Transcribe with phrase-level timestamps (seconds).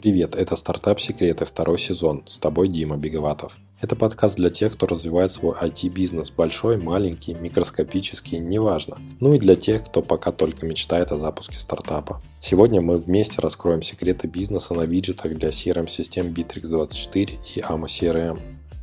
[0.00, 2.24] Привет, это «Стартап Секреты», второй сезон.
[2.26, 3.58] С тобой Дима Беговатов.
[3.82, 8.96] Это подкаст для тех, кто развивает свой IT-бизнес, большой, маленький, микроскопический, неважно.
[9.20, 12.22] Ну и для тех, кто пока только мечтает о запуске стартапа.
[12.38, 18.40] Сегодня мы вместе раскроем секреты бизнеса на виджетах для CRM-систем Bittrex24 и AMA CRM.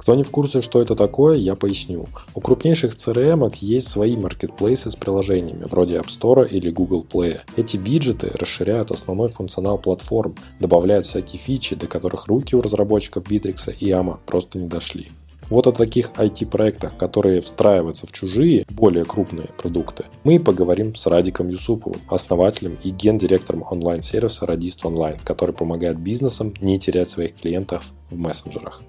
[0.07, 2.07] Кто не в курсе, что это такое, я поясню.
[2.33, 7.41] У крупнейших CRM есть свои маркетплейсы с приложениями, вроде App Store или Google Play.
[7.57, 13.75] Эти виджеты расширяют основной функционал платформ, добавляют всякие фичи, до которых руки у разработчиков Bittrex
[13.81, 15.07] и AMA просто не дошли.
[15.49, 21.05] Вот о таких IT-проектах, которые встраиваются в чужие, более крупные продукты, мы и поговорим с
[21.05, 27.91] Радиком Юсуповым, основателем и гендиректором онлайн-сервиса Радист Онлайн, который помогает бизнесам не терять своих клиентов
[28.09, 28.81] в мессенджерах.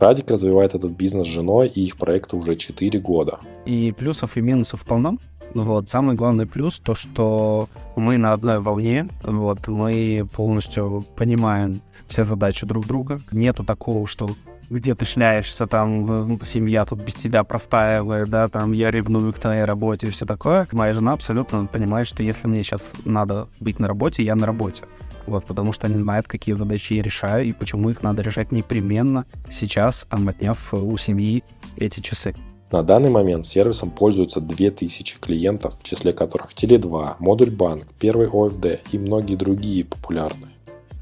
[0.00, 3.38] Радик развивает этот бизнес с женой, и их проекту уже 4 года.
[3.66, 5.18] И плюсов и минусов полно.
[5.52, 12.24] Вот, самый главный плюс то, что мы на одной волне, вот, мы полностью понимаем все
[12.24, 13.20] задачи друг друга.
[13.30, 14.30] Нету такого, что
[14.70, 19.64] где ты шляешься, там, семья тут без тебя простаивает, да, там, я ревную к твоей
[19.64, 20.66] работе и все такое.
[20.72, 24.84] Моя жена абсолютно понимает, что если мне сейчас надо быть на работе, я на работе
[25.26, 29.26] вот, потому что они знают, какие задачи я решаю и почему их надо решать непременно
[29.50, 31.44] сейчас, отняв у семьи
[31.76, 32.34] эти часы.
[32.72, 38.80] На данный момент сервисом пользуются 2000 клиентов, в числе которых Теле2, Модуль Банк, Первый ОФД
[38.92, 40.52] и многие другие популярные.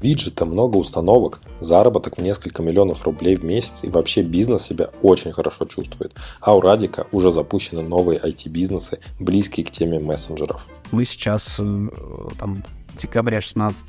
[0.01, 5.31] Виджета много установок, заработок в несколько миллионов рублей в месяц и вообще бизнес себя очень
[5.31, 6.15] хорошо чувствует.
[6.39, 10.67] А у Радика уже запущены новые IT-бизнесы, близкие к теме мессенджеров.
[10.91, 11.87] Мы сейчас э,
[12.39, 12.63] там
[13.01, 13.85] декабря 16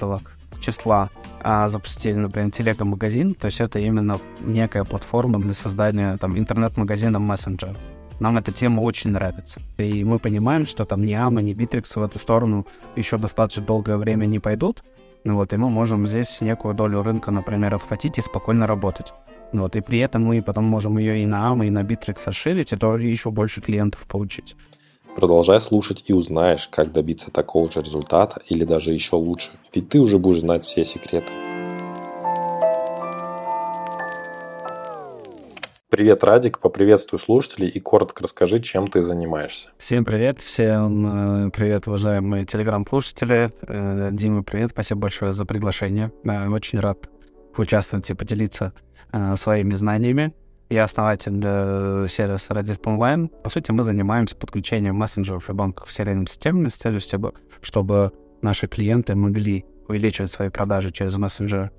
[0.61, 1.11] числа
[1.43, 7.77] а, запустили, например, телега-магазин, то есть это именно некая платформа для создания там интернет-магазина мессенджер.
[8.21, 9.61] Нам эта тема очень нравится.
[9.79, 13.97] И мы понимаем, что там ни Амо, ни Битрикс в эту сторону еще достаточно долгое
[13.97, 14.85] время не пойдут.
[15.25, 19.13] Ну вот, и мы можем здесь некую долю рынка, например, отхватить и спокойно работать.
[19.53, 22.73] Вот, и при этом мы потом можем ее и на Амо, и на Битрикс расширить,
[22.73, 24.55] и то еще больше клиентов получить.
[25.21, 30.01] Продолжай слушать и узнаешь, как добиться такого же результата или даже еще лучше, ведь ты
[30.01, 31.31] уже будешь знать все секреты.
[35.91, 39.69] Привет, Радик, поприветствуй слушателей и коротко расскажи, чем ты занимаешься.
[39.77, 43.51] Всем привет, всем э, привет, уважаемые телеграм-слушатели.
[43.69, 46.13] Э, Дима, привет, спасибо большое за приглашение.
[46.25, 47.11] Очень рад
[47.59, 48.73] участвовать и поделиться
[49.13, 50.33] э, своими знаниями.
[50.71, 53.27] Я основатель э, сервиса Redis Online.
[53.43, 58.13] По сути, мы занимаемся подключением мессенджеров и банков в CRM системами с целью, чтобы, чтобы
[58.41, 61.73] наши клиенты могли увеличивать свои продажи через мессенджер.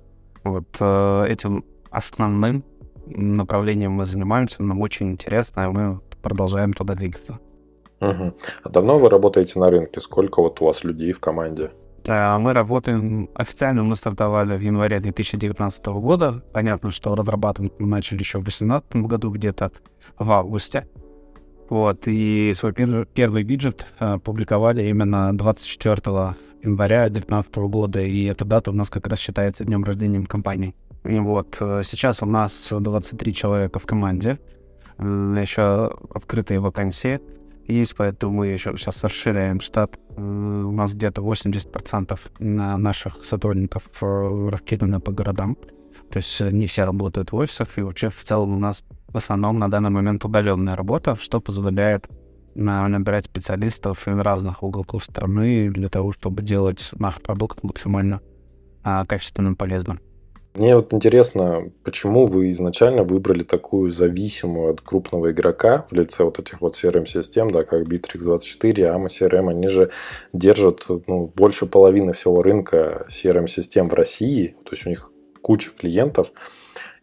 [0.44, 2.64] Вот э, этим основным
[3.06, 7.38] направлением мы занимаемся, нам очень интересно, и мы продолжаем туда двигаться.
[8.00, 8.34] Угу.
[8.62, 10.00] А давно вы работаете на рынке?
[10.00, 11.70] Сколько вот у вас людей в команде?
[12.04, 16.42] Э, мы работаем, официально мы стартовали в январе 2019 года.
[16.52, 19.72] Понятно, что разрабатывать мы начали еще в 2018 году, где-то
[20.18, 20.88] в августе.
[21.68, 28.44] Вот, и свой пер- первый виджет э, публиковали именно 24 января 2019 года, и эта
[28.44, 30.74] дата у нас как раз считается днем рождения компании.
[31.04, 34.38] И вот, э, сейчас у нас 23 человека в команде,
[34.98, 37.20] еще открытые вакансии
[37.66, 39.98] есть, поэтому мы еще сейчас расширяем штат.
[40.16, 45.56] У нас где-то 80% на наших сотрудников э, раскиданы по городам.
[46.10, 49.16] То есть э, не все работают в офисах, и вообще в целом у нас в
[49.16, 52.08] основном на данный момент удаленная работа, что позволяет
[52.54, 58.20] набирать специалистов из разных уголков страны для того, чтобы делать наш продукт максимально
[58.82, 60.00] а, качественным и полезным.
[60.54, 66.38] Мне вот интересно, почему вы изначально выбрали такую зависимую от крупного игрока в лице вот
[66.38, 69.90] этих вот CRM-систем, да, как Bittrex24, AMA CRM, они же
[70.34, 76.32] держат ну, больше половины всего рынка CRM-систем в России, то есть у них куча клиентов,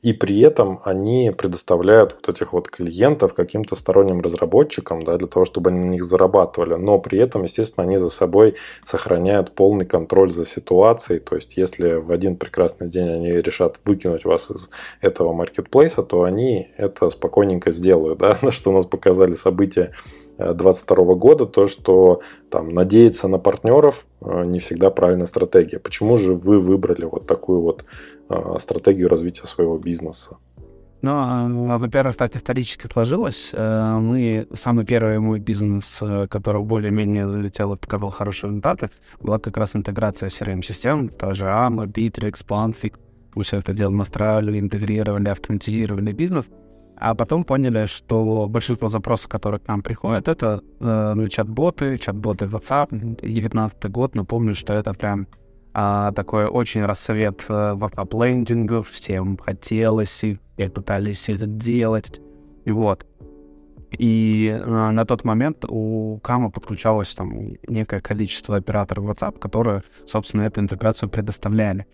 [0.02, 5.46] и при этом они предоставляют вот этих вот клиентов каким-то сторонним разработчикам, да, для того,
[5.46, 6.76] чтобы они на них зарабатывали.
[6.76, 8.56] Но при этом, естественно, они за собой
[8.86, 11.20] сохраняют полный контроль за ситуацией.
[11.20, 14.70] То есть, если в один прекрасный день они решат выкинуть вас из
[15.02, 19.92] этого маркетплейса, то они это спокойненько сделают, да, на что нас показали события
[20.40, 25.80] 2022 года, то, что там, надеяться на партнеров э, не всегда правильная стратегия.
[25.80, 27.86] Почему же вы выбрали вот такую вот
[28.30, 30.38] э, стратегию развития своего бизнеса?
[31.02, 33.52] Ну, а, во-первых, так исторически сложилось.
[33.54, 38.90] Э, мы, самый первый мой бизнес, который более-менее залетел и показал хорошие результаты,
[39.22, 42.94] была как раз интеграция CRM-систем, тоже AMA, Bittrex, Planfix.
[43.36, 46.46] Мы все это дело настраивали, интегрировали, автоматизировали бизнес—
[47.00, 52.46] а потом поняли, что большинство запросов, которые к нам приходят, это э, ну, чат-боты, чат-боты
[52.46, 52.90] WhatsApp,
[53.22, 55.28] 19 год, но помню, что это прям
[55.74, 62.20] а, такой очень рассвет а, веб-лендингов, всем хотелось, и все пытались это делать,
[62.66, 63.06] и вот.
[63.92, 70.42] И а, на тот момент у Кама подключалось там некое количество операторов WhatsApp, которые, собственно,
[70.42, 71.86] эту интеграцию предоставляли.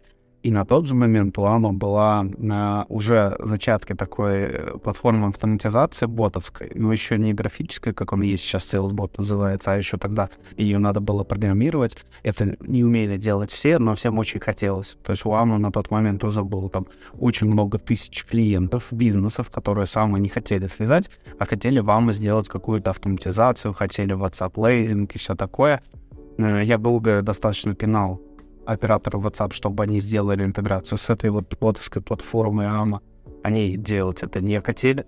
[0.45, 6.06] И на тот же момент у Ама была на уже зачатке такой э, платформы автоматизации
[6.06, 10.77] ботовской, но еще не графической, как он есть сейчас, SalesBot называется, а еще тогда ее
[10.77, 11.97] надо было программировать.
[12.21, 14.97] Это не умели делать все, но всем очень хотелось.
[15.03, 16.86] То есть у Ама на тот момент уже было там
[17.18, 21.09] очень много тысяч клиентов, бизнесов, которые самые не хотели связать,
[21.39, 25.81] а хотели вам сделать какую-то автоматизацию, хотели WhatsApp лейзинг и все такое.
[26.38, 28.21] Э, я долго достаточно пинал
[28.66, 33.00] операторов WhatsApp, чтобы они сделали интеграцию с этой вот ботовской платформой AMA.
[33.44, 35.06] Они делать это не хотели.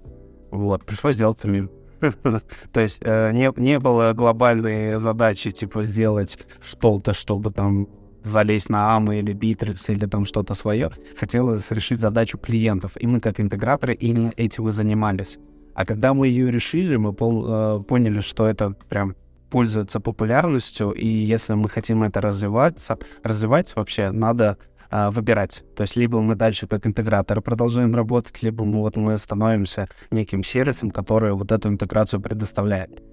[0.51, 1.69] Вот, пришлось сделать самим.
[2.71, 7.87] То есть э, не, не было глобальной задачи, типа, сделать что-то, чтобы там
[8.23, 10.91] залезть на AMA или Bittrex или там что-то свое.
[11.19, 12.91] Хотелось решить задачу клиентов.
[12.99, 15.37] И мы, как интеграторы, именно этим и занимались.
[15.73, 19.15] А когда мы ее решили, мы пол, э, поняли, что это прям
[19.49, 24.57] пользуется популярностью, и если мы хотим это развиваться, развивать вообще, надо
[24.89, 25.63] а, выбирать.
[25.75, 30.43] То есть либо мы дальше как интегратор продолжаем работать, либо мы вот мы становимся неким
[30.43, 33.03] сервисом, который вот эту интеграцию предоставляет.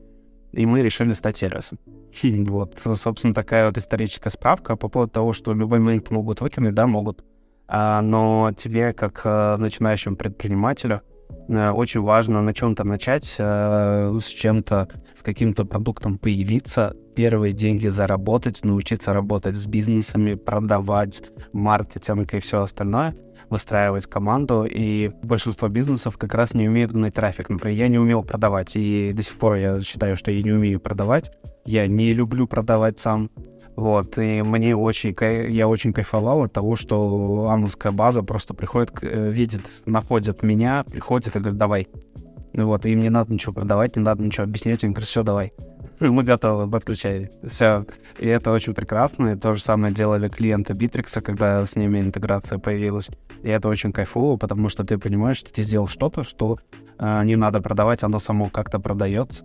[0.53, 1.79] И мы решили стать сервисом.
[2.23, 6.87] вот, собственно, такая вот историческая справка по поводу того, что любой момент могут выкинуть, да,
[6.87, 7.25] могут.
[7.67, 11.03] А, но тебе, как а, начинающему предпринимателю,
[11.49, 14.89] очень важно на чем-то начать, э, с чем-то,
[15.19, 21.23] с каким-то продуктом появиться, первые деньги заработать, научиться работать с бизнесами, продавать,
[21.53, 23.17] маркетинг и все остальное,
[23.51, 24.65] выстраивать команду.
[24.65, 27.49] И большинство бизнесов как раз не умеют гнать трафик.
[27.51, 30.81] Например, я не умел продавать, и до сих пор я считаю, что я не умею
[30.81, 31.31] продавать.
[31.65, 33.31] Я не люблю продавать сам.
[33.77, 35.17] Вот, и мне очень,
[35.53, 41.35] я очень кайфовал от того, что амурская база просто приходит, э, видит, находит меня, приходит
[41.35, 41.89] и говорит, давай.
[42.53, 45.53] Вот, им не надо ничего продавать, не надо ничего объяснять, им говорят, все, давай.
[46.01, 47.31] Мы готовы, подключай.
[47.43, 47.85] Все.
[48.19, 49.33] И это очень прекрасно.
[49.33, 53.09] И то же самое делали клиенты Битрикса, когда с ними интеграция появилась.
[53.43, 56.59] И это очень кайфово, потому что ты понимаешь, что ты сделал что-то, что
[56.99, 59.45] э, не надо продавать, оно само как-то продается.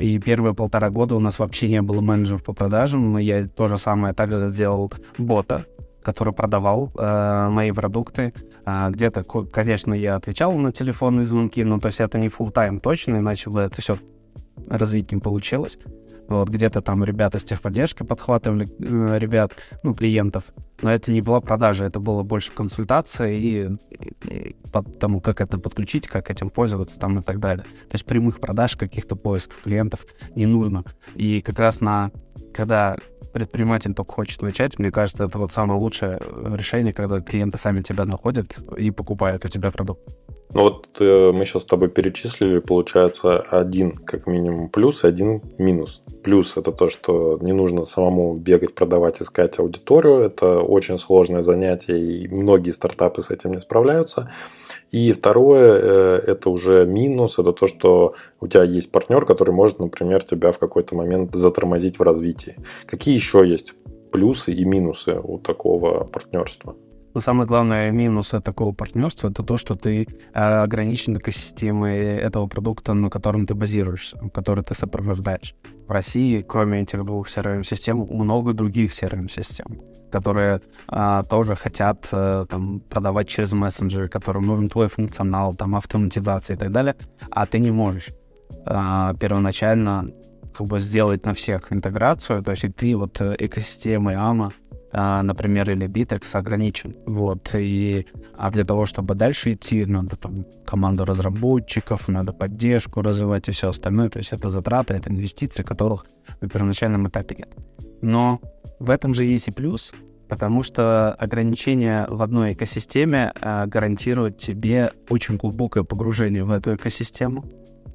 [0.00, 3.18] И первые полтора года у нас вообще не было менеджеров по продажам.
[3.18, 5.66] Я то же самое также сделал бота,
[6.02, 8.32] который продавал э, мои продукты.
[8.64, 12.80] А где-то, конечно, я отвечал на телефонные звонки, но то есть это не full тайм
[12.80, 13.98] точно, иначе бы это все
[14.68, 15.78] развить не получилось.
[16.30, 20.44] Вот где-то там ребята с техподдержки подхватывали э, ребят, ну, клиентов.
[20.80, 23.68] Но это не была продажа, это было больше консультация и,
[24.24, 27.64] и по тому, как это подключить, как этим пользоваться там и так далее.
[27.64, 30.84] То есть прямых продаж, каких-то поисков клиентов не нужно.
[31.14, 32.10] И как раз на
[32.54, 32.96] когда
[33.32, 36.20] предприниматель только хочет начать, мне кажется, это вот самое лучшее
[36.54, 40.02] решение, когда клиенты сами тебя находят и покупают у тебя продукт.
[40.52, 45.42] Ну вот э, мы сейчас с тобой перечислили, получается, один как минимум плюс и один
[45.58, 46.02] минус.
[46.24, 50.18] Плюс это то, что не нужно самому бегать, продавать, искать аудиторию.
[50.18, 54.32] Это очень сложное занятие, и многие стартапы с этим не справляются.
[54.90, 59.78] И второе, э, это уже минус, это то, что у тебя есть партнер, который может,
[59.78, 62.56] например, тебя в какой-то момент затормозить в развитии.
[62.86, 63.74] Какие еще есть
[64.10, 66.74] плюсы и минусы у такого партнерства?
[67.14, 72.94] Но самое главное минус такого партнерства это то, что ты э, ограничен экосистемой этого продукта,
[72.94, 75.54] на котором ты базируешься, который ты сопровождаешь.
[75.88, 79.80] В России, кроме этих двух CRM-систем, много других CRM-систем,
[80.12, 86.56] которые э, тоже хотят э, там, продавать через мессенджеры, которым нужен твой функционал, там, автоматизация
[86.56, 86.94] и так далее,
[87.30, 88.08] а ты не можешь
[88.66, 90.12] э, первоначально
[90.56, 94.59] как бы сделать на всех интеграцию, то есть и ты вот э, экосистемой AMA а,
[94.92, 96.96] например, или Bittrex ограничен.
[97.06, 97.50] Вот.
[97.54, 98.06] И,
[98.36, 103.68] а для того, чтобы дальше идти, надо там команду разработчиков, надо поддержку развивать и все
[103.68, 104.08] остальное.
[104.08, 106.06] То есть это затраты, это инвестиции, которых
[106.40, 107.54] на первоначальном этапе нет.
[108.02, 108.40] Но
[108.78, 109.92] в этом же есть и плюс,
[110.28, 117.44] потому что ограничение в одной экосистеме а, гарантирует тебе очень глубокое погружение в эту экосистему.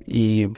[0.06, 0.52] И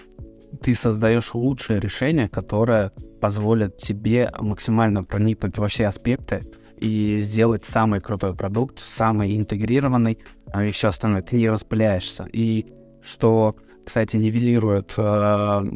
[0.58, 6.44] ты создаешь лучшее решение, которое позволит тебе максимально проникнуть во все аспекты
[6.78, 10.20] и сделать самый крутой продукт, самый интегрированный
[10.52, 11.22] а все остальное.
[11.22, 12.28] Ты не распыляешься.
[12.32, 12.66] И
[13.02, 15.02] что, кстати, нивелирует э,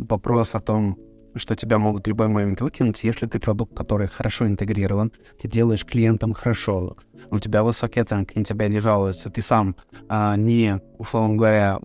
[0.10, 0.98] вопрос о том,
[1.36, 6.34] что тебя могут любой момент выкинуть, если ты продукт, который хорошо интегрирован, ты делаешь клиентам
[6.34, 6.98] хорошо,
[7.30, 9.78] у тебя высокие оценки, на тебя не жалуются, ты сам
[10.10, 11.80] а, не, условно говоря,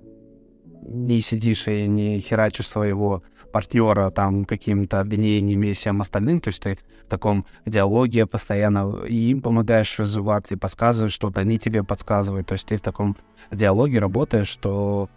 [0.88, 6.62] не сидишь и не херачишь своего партнера там какими-то обвинениями и всем остальным, то есть
[6.62, 12.47] ты в таком диалоге постоянно и им помогаешь развиваться, и подсказываешь что-то, они тебе подсказывают,
[12.47, 13.16] то есть ты в таком
[13.50, 15.09] диалоге работаешь, что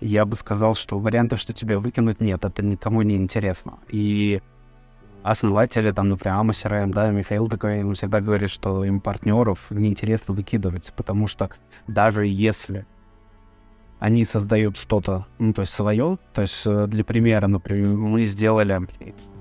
[0.00, 3.78] я бы сказал, что вариантов, что тебе выкинуть, нет, это никому не интересно.
[3.88, 4.40] И
[5.24, 10.34] основатели, там, например, Ама CRM, да, Михаил такой, он всегда говорит, что им партнеров неинтересно
[10.34, 11.50] выкидывать, потому что
[11.88, 12.86] даже если
[13.98, 18.78] они создают что-то, ну, то есть свое, то есть э, для примера, например, мы сделали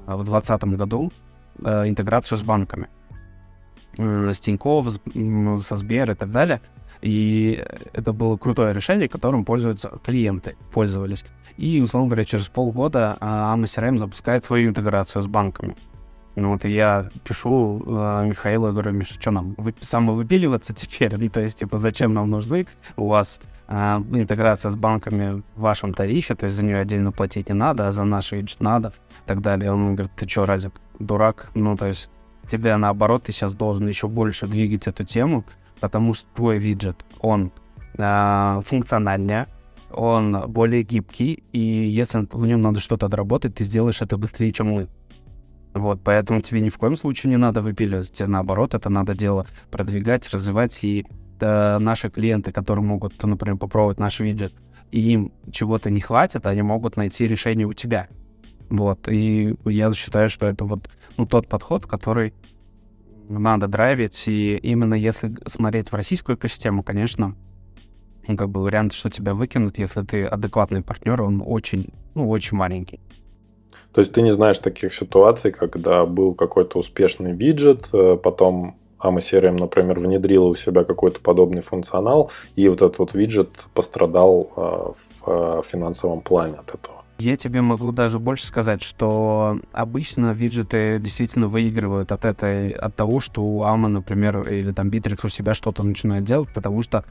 [0.05, 1.11] в 2020 году
[1.63, 2.87] э, интеграцию с банками,
[3.97, 4.99] э, с Тинькофф,
[5.61, 6.61] со Сбер и так далее,
[7.01, 11.23] и это было крутое решение, которым пользуются клиенты, пользовались.
[11.57, 15.75] И, условно говоря, через полгода AMA CRM запускает свою интеграцию с банками.
[16.37, 21.23] Ну вот я пишу э, Михаилу, говорю, Миша, что нам, вы, самовыпиливаться теперь?
[21.23, 23.73] И, то есть, типа, зачем нам нужны у вас э,
[24.11, 27.91] интеграция с банками в вашем тарифе, то есть за нее отдельно платить не надо, а
[27.91, 29.71] за наш виджет надо, и так далее.
[29.71, 31.49] Он говорит, ты что, Разик, дурак?
[31.55, 32.07] Ну, то есть,
[32.47, 35.43] тебе наоборот, ты сейчас должен еще больше двигать эту тему,
[35.79, 37.51] потому что твой виджет, он
[37.97, 39.47] э, функциональнее,
[39.89, 44.67] он более гибкий, и если в нем надо что-то доработать, ты сделаешь это быстрее, чем
[44.67, 44.87] мы.
[45.77, 50.27] Вот, поэтому тебе ни в коем случае не надо выпиливать, наоборот, это надо дело продвигать,
[50.29, 51.05] развивать, и
[51.39, 54.53] э, наши клиенты, которые могут, например, попробовать наш виджет,
[54.91, 58.07] и им чего-то не хватит, они могут найти решение у тебя.
[58.69, 62.33] Вот, и я считаю, что это вот ну, тот подход, который
[63.29, 67.35] надо драйвить, и именно если смотреть в российскую экосистему, конечно,
[68.27, 72.57] ну, как бы вариант, что тебя выкинут, если ты адекватный партнер, он очень, ну, очень
[72.57, 72.99] маленький.
[73.97, 79.17] То есть ты не знаешь таких ситуаций, когда был какой-то успешный виджет, э, потом AMA
[79.17, 84.61] CRM, например, внедрила у себя какой-то подобный функционал, и вот этот вот виджет пострадал э,
[84.61, 86.97] в э, финансовом плане от этого.
[87.17, 93.19] Я тебе могу даже больше сказать, что обычно виджеты действительно выигрывают от этой, от того,
[93.19, 97.03] что у Alma, например, или там Bittrex у себя что-то начинает делать, потому что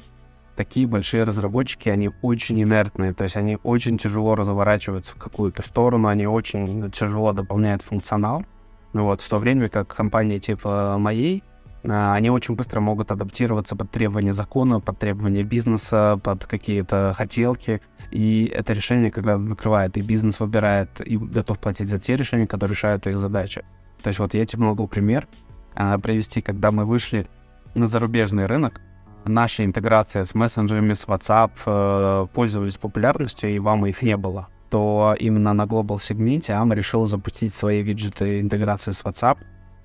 [0.56, 6.08] такие большие разработчики, они очень инертные, то есть они очень тяжело разворачиваются в какую-то сторону,
[6.08, 8.44] они очень тяжело дополняют функционал.
[8.92, 11.42] Ну вот, в то время как компании типа моей,
[11.88, 17.80] а, они очень быстро могут адаптироваться под требования закона, под требования бизнеса, под какие-то хотелки.
[18.10, 22.74] И это решение, когда закрывает, и бизнес выбирает, и готов платить за те решения, которые
[22.74, 23.64] решают их задачи.
[24.02, 25.26] То есть вот я тебе могу пример
[25.74, 27.28] а, привести, когда мы вышли
[27.74, 28.80] на зарубежный рынок,
[29.28, 35.14] наша интеграция с мессенджерами, с WhatsApp э, пользовались популярностью, и вам их не было, то
[35.18, 39.38] именно на глобал сегменте AMA решил запустить свои виджеты интеграции с WhatsApp,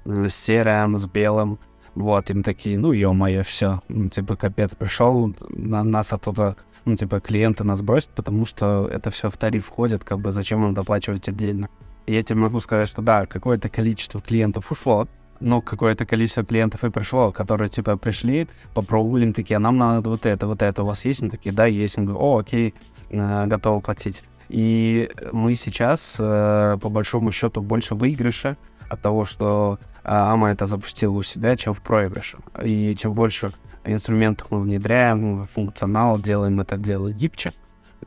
[0.05, 1.60] э, с серым, с белым,
[1.95, 6.55] вот, им такие, ну, ё-моё, все, ну, типа, капец, пришел, на нас оттуда,
[6.86, 10.65] ну, типа, клиенты нас бросят, потому что это все в тариф входит, как бы, зачем
[10.65, 11.69] им доплачивать отдельно.
[12.05, 15.07] И я тебе могу сказать, что да, какое-то количество клиентов ушло,
[15.41, 20.25] но какое-то количество клиентов и пришло, которые, типа, пришли, попробовали, такие, а нам надо вот
[20.25, 21.21] это, вот это у вас есть?
[21.21, 21.98] Они такие, да, есть.
[21.98, 22.74] Он говорит, о, окей,
[23.10, 24.24] э, готовы платить.
[24.50, 28.57] И мы сейчас, э, по большому счету, больше выигрыша
[28.89, 32.38] от того, что а Ама это запустила у себя, чем в проигрыше.
[32.63, 33.51] И чем больше
[33.86, 37.53] инструментов мы внедряем, функционал, делаем это дело гибче,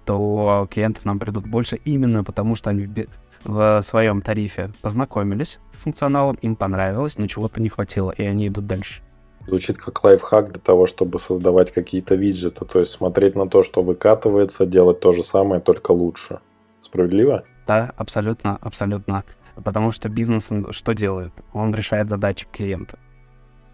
[0.04, 2.88] то клиенты нам придут больше именно потому, что они
[3.44, 8.66] в своем тарифе познакомились с функционалом, им понравилось, но чего-то не хватило, и они идут
[8.66, 9.02] дальше.
[9.46, 13.82] Звучит как лайфхак для того, чтобы создавать какие-то виджеты, то есть смотреть на то, что
[13.82, 16.40] выкатывается, делать то же самое, только лучше.
[16.80, 17.44] Справедливо?
[17.66, 19.24] Да, абсолютно, абсолютно.
[19.62, 21.32] Потому что бизнес что делает?
[21.52, 22.98] Он решает задачи клиента.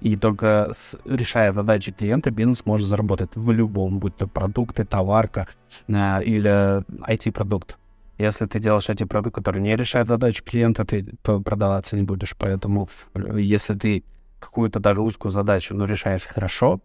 [0.01, 5.47] И только с, решая задачи клиента, бизнес может заработать в любом, будь то продукты, товарка
[5.89, 7.77] э, или IT-продукт.
[8.21, 12.37] Если ты делаешь IT-продукт, который не решает задачу клиента, ты продаваться не будешь.
[12.37, 14.05] Поэтому э, если ты
[14.39, 16.81] какую-то даже узкую задачу, но решаешь хорошо,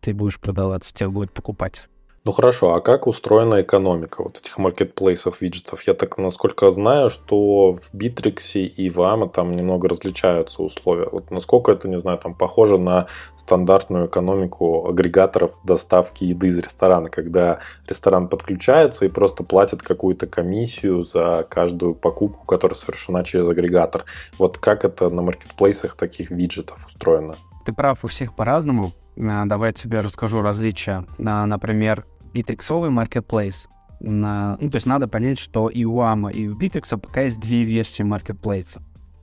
[0.00, 1.88] ты будешь продаваться, тебя будут покупать.
[2.24, 5.82] Ну хорошо, а как устроена экономика вот этих маркетплейсов, виджетов?
[5.88, 11.08] Я так насколько знаю, что в Bittrex и в AMA там немного различаются условия.
[11.10, 17.10] Вот насколько это, не знаю, там похоже на стандартную экономику агрегаторов доставки еды из ресторана,
[17.10, 24.04] когда ресторан подключается и просто платит какую-то комиссию за каждую покупку, которая совершена через агрегатор.
[24.38, 27.34] Вот как это на маркетплейсах таких виджетов устроено?
[27.64, 28.92] Ты прав, у всех по-разному.
[29.18, 31.04] А, давай я тебе расскажу различия.
[31.18, 33.68] Например, битриксовый marketplace.
[34.00, 37.38] На, ну, то есть надо понять, что и у AMA, и у Bittrex пока есть
[37.38, 38.82] две версии маркетплейса.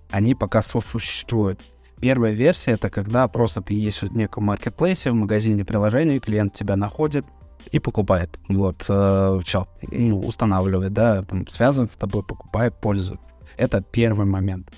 [0.09, 1.59] Они пока сосуществуют.
[1.99, 6.77] Первая версия— это когда просто ты есть в неком маркетплейсе, в магазине приложений, клиент тебя
[6.77, 7.25] находит,
[7.71, 8.39] и покупает.
[8.47, 13.19] Вот, э, все, ну, устанавливает, да, там, связывает с тобой, покупает, пользует.
[13.57, 14.71] Это первый момент.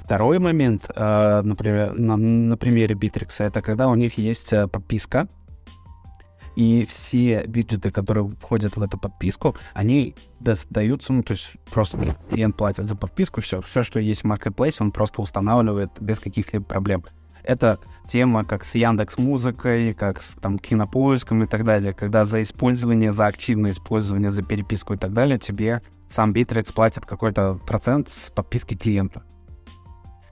[0.00, 5.28] Второй момент, э, например, на, на примере Bittrex, это когда у них есть э, подписка,
[6.56, 12.56] и все виджеты, которые входят в эту подписку, они достаются, ну, то есть просто клиент
[12.56, 17.04] платит за подписку, все, все, что есть в Marketplace, он просто устанавливает без каких-либо проблем.
[17.44, 22.42] Это тема как с Яндекс Музыкой, как с там, кинопоиском и так далее, когда за
[22.42, 28.08] использование, за активное использование, за переписку и так далее тебе сам Bittrex платит какой-то процент
[28.08, 29.22] с подписки клиента.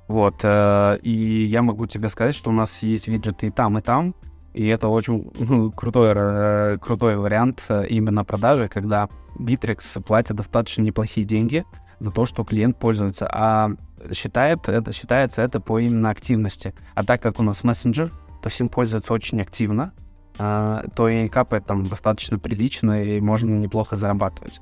[0.08, 3.80] Вот, э, и я могу тебе сказать, что у нас есть виджеты и там, и
[3.80, 4.14] там,
[4.54, 9.08] и это очень ну, крутой, э, крутой вариант э, именно продажи, когда
[9.38, 11.64] Bittrex платит достаточно неплохие деньги
[11.98, 13.70] за то, что клиент пользуется, а
[14.12, 16.72] считает, это, считается это по именно активности.
[16.94, 19.92] А так как у нас мессенджер, то всем пользуется очень активно,
[20.38, 24.60] э, то и капает там достаточно прилично, и можно неплохо зарабатывать.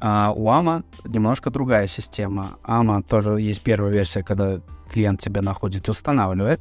[0.00, 2.58] А у AMA немножко другая система.
[2.64, 6.60] AMA тоже есть первая версия, когда клиент тебя находит и устанавливает.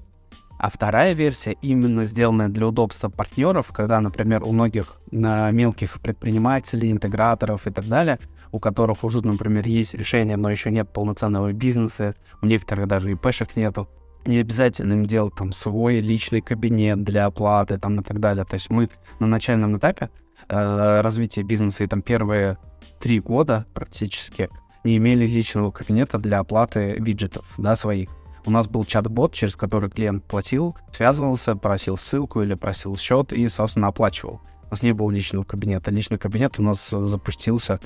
[0.62, 6.92] А вторая версия именно сделанная для удобства партнеров, когда, например, у многих на мелких предпринимателей,
[6.92, 8.20] интеграторов и так далее,
[8.52, 12.14] у которых уже, например, есть решение, но еще нет полноценного бизнеса,
[12.44, 13.90] у некоторых даже и пэшек нету,
[14.28, 18.46] не обязательно им делать там свой личный кабинет для оплаты там и так далее.
[18.46, 18.88] То есть мы
[19.20, 20.12] на начальном этапе
[20.48, 22.60] э, развития бизнеса и там первые
[23.00, 24.48] три года практически
[24.84, 28.10] не имели личного кабинета для оплаты виджетов, да, своих.
[28.46, 33.48] У нас был чат-бот, через который клиент платил, связывался, просил ссылку или просил счет и,
[33.50, 34.42] собственно, оплачивал.
[34.68, 35.92] У нас не было личного кабинета.
[35.92, 37.80] Личный кабинет у нас запустился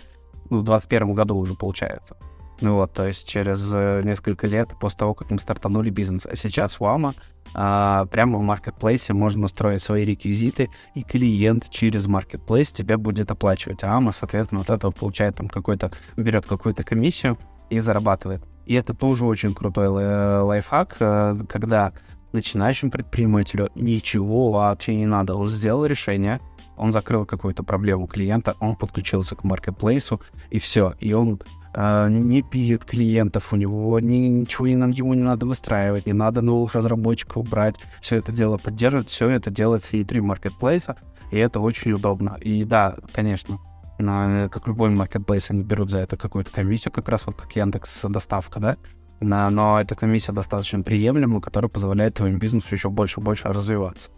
[0.46, 2.16] в 2021 году уже, получается.
[2.62, 6.26] Ну вот, то есть через э, несколько лет после того, как мы стартанули бизнес.
[6.26, 7.14] А сейчас у AMA
[7.54, 13.84] а, прямо в маркетплейсе можно настроить свои реквизиты, и клиент через маркетплейс тебя будет оплачивать.
[13.84, 17.38] А AMA, соответственно, от этого получает там какой-то, берет какую-то комиссию
[17.70, 18.42] и зарабатывает.
[18.66, 21.94] И это тоже очень крутой лайфхак, э, когда
[22.32, 25.36] начинающему предпринимателю ничего вообще не надо.
[25.36, 26.40] Он сделал решение,
[26.78, 30.94] он закрыл какую-то проблему клиента, он подключился к маркетплейсу, и все.
[31.00, 31.40] И он
[31.74, 36.42] э, не пилит клиентов, у него ни, ничего не, ему не надо выстраивать, не надо
[36.42, 37.76] новых разработчиков брать.
[38.02, 40.98] Все это дело поддерживать, все это делается внутри маркетплейса,
[41.32, 42.38] и это очень удобно.
[42.42, 43.60] И да, конечно,
[43.98, 48.04] на, как любой маркетплейс, они берут за это какую-то комиссию, как раз вот как Яндекс
[48.04, 48.78] доставка, да,
[49.22, 54.10] на, но эта комиссия достаточно приемлемая, которая позволяет твоему бизнесу еще больше и больше развиваться.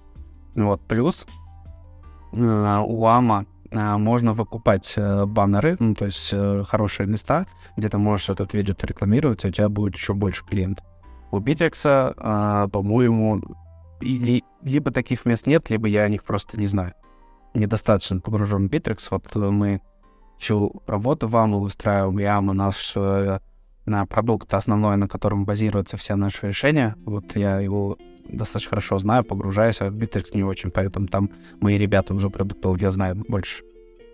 [0.55, 1.25] Вот, плюс
[2.33, 6.33] э, у Ама э, можно выкупать э, баннеры, ну, то есть
[6.67, 7.45] хорошие места,
[7.77, 10.85] где ты можешь этот виджет рекламировать, и у тебя будет еще больше клиентов.
[11.29, 13.41] У Bittrex, по-моему,
[13.99, 16.93] или, либо таких мест нет, либо я о них просто не знаю
[17.57, 19.07] недостаточно погружен в Bittrex.
[19.09, 19.81] Вот мы
[20.37, 23.39] всю работу вам выстраиваем, яму наш э,
[23.85, 26.95] на продукт основной, на котором базируются все наши решения.
[27.05, 27.97] Вот я его
[28.29, 32.85] достаточно хорошо знаю, погружаюсь, а в Bittrex не очень, поэтому там мои ребята уже продуктологи
[32.85, 33.63] знают больше.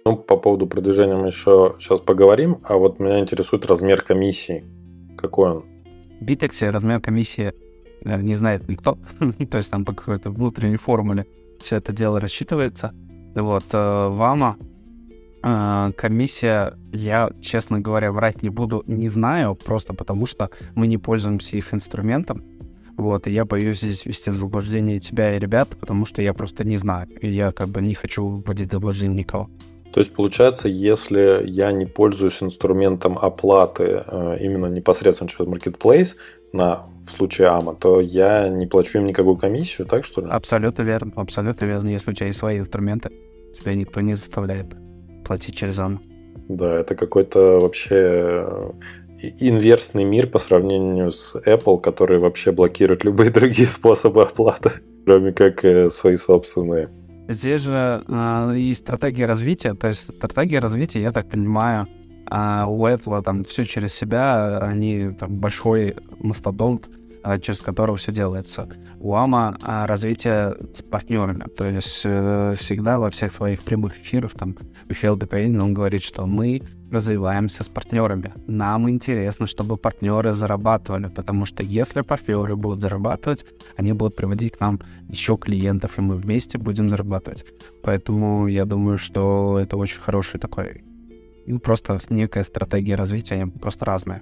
[0.05, 4.63] Ну, по поводу продвижения мы еще сейчас поговорим, а вот меня интересует размер комиссии.
[5.17, 5.65] Какой он?
[6.19, 7.53] В Bittrex размер комиссии
[8.03, 8.97] э, не знает никто,
[9.49, 11.25] то есть там по какой-то внутренней формуле
[11.61, 12.93] все это дело рассчитывается.
[13.35, 14.57] Вот, э, ВАМа,
[15.43, 20.97] э, комиссия, я, честно говоря, врать не буду, не знаю, просто потому что мы не
[20.97, 22.43] пользуемся их инструментом.
[22.95, 26.63] Вот, и я боюсь здесь ввести в заблуждение тебя и ребят, потому что я просто
[26.63, 27.07] не знаю.
[27.21, 29.49] И я как бы не хочу вводить в заблуждение никого.
[29.93, 36.15] То есть, получается, если я не пользуюсь инструментом оплаты э, именно непосредственно через Marketplace,
[36.53, 40.27] на, в случае АМА, то я не плачу им никакую комиссию, так что ли?
[40.29, 41.89] Абсолютно верно, абсолютно верно.
[41.89, 43.09] Если у тебя есть свои инструменты,
[43.59, 44.67] тебя никто не заставляет
[45.25, 45.99] платить через АМА.
[46.49, 48.71] Да, это какой-то вообще э,
[49.39, 54.71] инверсный мир по сравнению с Apple, который вообще блокирует любые другие способы оплаты,
[55.05, 56.89] кроме как э, свои собственные.
[57.29, 61.87] Здесь же э, и стратегия развития, то есть стратегия развития, я так понимаю,
[62.25, 66.89] а у Apple там все через себя, они там большой мастодонт,
[67.23, 68.67] а, через которого все делается.
[68.99, 71.45] У AMA а, развитие с партнерами.
[71.57, 74.57] То есть э, всегда во всех своих прямых эфирах там
[74.89, 78.33] Михаил Бекаин, он говорит, что мы развиваемся с партнерами.
[78.45, 83.45] Нам интересно, чтобы партнеры зарабатывали, потому что если партнеры будут зарабатывать,
[83.77, 87.45] они будут приводить к нам еще клиентов, и мы вместе будем зарабатывать.
[87.83, 90.83] Поэтому я думаю, что это очень хороший такой
[91.45, 94.21] ну, просто некая стратегия развития, просто разные.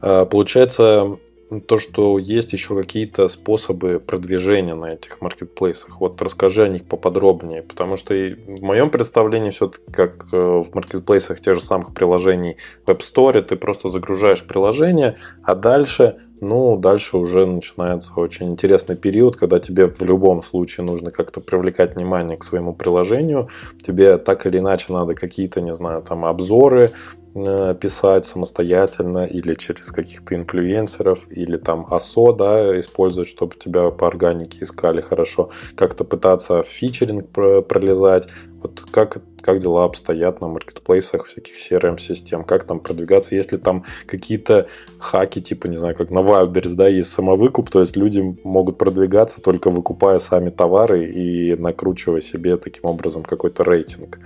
[0.00, 1.18] А, получается,
[1.66, 6.00] то, что есть еще какие-то способы продвижения на этих маркетплейсах.
[6.00, 11.40] Вот расскажи о них поподробнее, потому что в моем представлении все-таки как э, в маркетплейсах
[11.40, 12.56] тех же самых приложений
[12.86, 18.96] в App Store ты просто загружаешь приложение, а дальше ну, дальше уже начинается очень интересный
[18.96, 23.48] период, когда тебе в любом случае нужно как-то привлекать внимание к своему приложению.
[23.84, 26.92] Тебе так или иначе надо какие-то, не знаю, там обзоры
[27.32, 34.58] писать самостоятельно или через каких-то инфлюенсеров, или там АСО, да, использовать, чтобы тебя по органике
[34.62, 38.28] искали хорошо, как-то пытаться в фичеринг пролезать.
[38.62, 43.84] Вот как как дела обстоят на маркетплейсах всяких CRM-систем, как там продвигаться, есть ли там
[44.06, 48.78] какие-то хаки, типа, не знаю, как на Wildberries, да, есть самовыкуп, то есть люди могут
[48.78, 54.18] продвигаться только выкупая сами товары и накручивая себе таким образом какой-то рейтинг.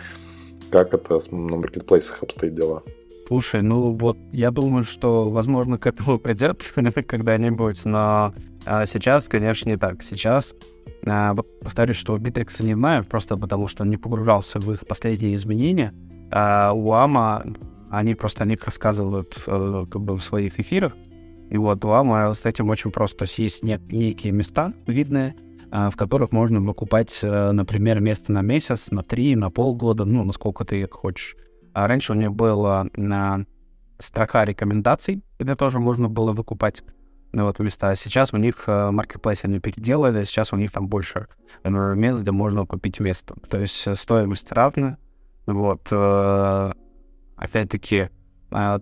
[0.74, 2.82] Как это на маркетплейсах обстоит дела?
[3.28, 6.64] Слушай, ну вот я думаю, что, возможно, к этому придет
[7.06, 8.34] когда-нибудь, но
[8.66, 10.02] а сейчас, конечно, не так.
[10.02, 10.56] Сейчас
[11.06, 15.94] а, повторюсь, что Bittrex не знаю, просто потому что не погружался в их последние изменения.
[16.32, 17.56] А у AMA
[17.92, 20.94] они просто о них рассказывают э, как бы в своих эфирах.
[21.50, 23.18] И вот у AMA с этим очень просто.
[23.18, 28.42] То есть есть некие места видные, а, в которых можно выкупать, э, например, место на
[28.42, 31.36] месяц, на три, на полгода, ну, насколько ты хочешь.
[31.72, 33.44] А раньше у них была на
[33.98, 36.82] строка рекомендаций, где тоже можно было выкупать
[37.34, 37.96] ну, вот места.
[37.96, 41.26] Сейчас у них э, маркетплейс они переделали, сейчас у них там больше
[41.64, 43.34] например, мест, где можно купить место.
[43.50, 44.98] То есть э, стоимость равна.
[45.46, 45.88] Вот.
[45.90, 46.72] Э,
[47.36, 48.10] опять-таки,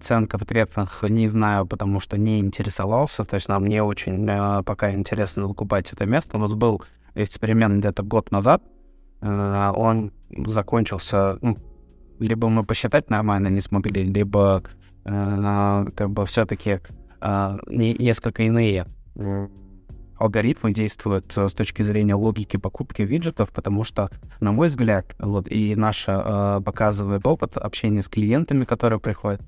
[0.01, 3.25] цен конкретных не знаю, потому что не интересовался.
[3.25, 4.27] То есть нам не очень
[4.65, 6.37] пока интересно выкупать это место.
[6.37, 6.83] У нас был
[7.15, 8.63] эксперимент где-то год назад.
[9.21, 11.39] Он закончился...
[11.41, 11.57] Ну,
[12.19, 14.63] либо мы посчитать нормально не смогли, либо
[15.05, 16.81] как бы все-таки
[17.21, 18.87] а, несколько иные
[20.17, 24.09] алгоритмы действуют с точки зрения логики покупки виджетов, потому что,
[24.41, 29.43] на мой взгляд, вот и наш э, показывает опыт общения с клиентами, которые приходят,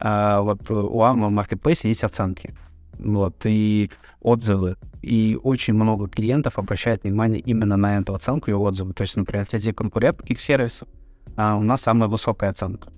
[0.00, 2.54] э, вот у AMA в Marketplace есть оценки,
[2.98, 8.92] вот, и отзывы, и очень много клиентов обращает внимание именно на эту оценку и отзывы.
[8.92, 10.88] То есть, например, среди конкурентных сервисов
[11.36, 12.88] э, у нас самая высокая оценка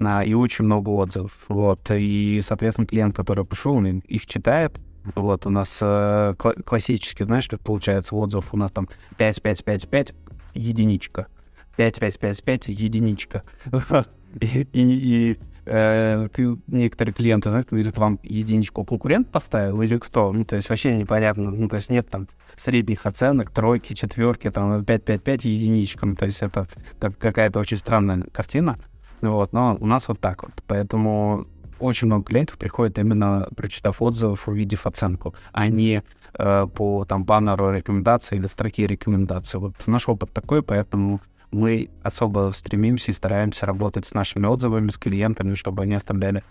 [0.00, 1.32] а, и очень много отзывов.
[1.48, 1.90] Вот.
[1.90, 4.78] И, соответственно, клиент, который пришел, он их читает.
[5.14, 9.64] Вот, у нас э, кл- классически, знаешь, как получается отзыв, у нас там 5, 5,
[9.64, 10.14] 5, 5,
[10.54, 11.28] единичка.
[11.76, 13.44] 5, 5, 5, 5, единичка.
[14.40, 16.28] и, и, э,
[16.66, 20.32] некоторые клиенты, знаете, говорят, вам единичку конкурент поставил или кто?
[20.32, 21.50] Ну, то есть вообще непонятно.
[21.50, 26.14] Ну, то есть нет там средних оценок, тройки, четверки, там 5, 5, 5 единичками.
[26.14, 26.66] То есть это
[26.98, 28.78] какая-то очень странная картина.
[29.20, 30.52] Вот, но у нас вот так вот.
[30.66, 31.46] Поэтому
[31.78, 36.02] очень много клиентов приходит именно прочитав отзывов, увидев оценку, а не
[36.38, 39.60] э, по там баннеру рекомендаций или строке рекомендаций.
[39.60, 44.98] Вот наш опыт такой, поэтому мы особо стремимся и стараемся работать с нашими отзывами, с
[44.98, 46.42] клиентами, чтобы они оставляли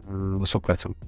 [0.00, 1.06] э, высокую оценку.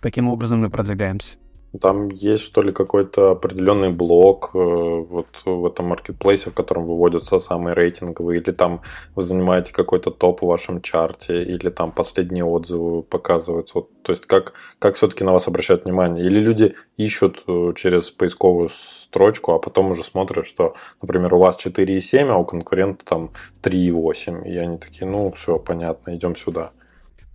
[0.00, 1.36] Таким образом мы продвигаемся.
[1.80, 7.38] Там есть, что ли, какой-то определенный блок э, вот в этом маркетплейсе, в котором выводятся
[7.40, 8.82] самые рейтинговые, или там
[9.14, 13.78] вы занимаете какой-то топ в вашем чарте, или там последние отзывы показываются.
[13.78, 16.24] Вот, то есть как, как все-таки на вас обращают внимание?
[16.24, 21.58] Или люди ищут э, через поисковую строчку, а потом уже смотрят, что, например, у вас
[21.58, 23.30] 4,7, а у конкурента там
[23.62, 24.46] 3,8.
[24.46, 26.72] И они такие, ну, все, понятно, идем сюда.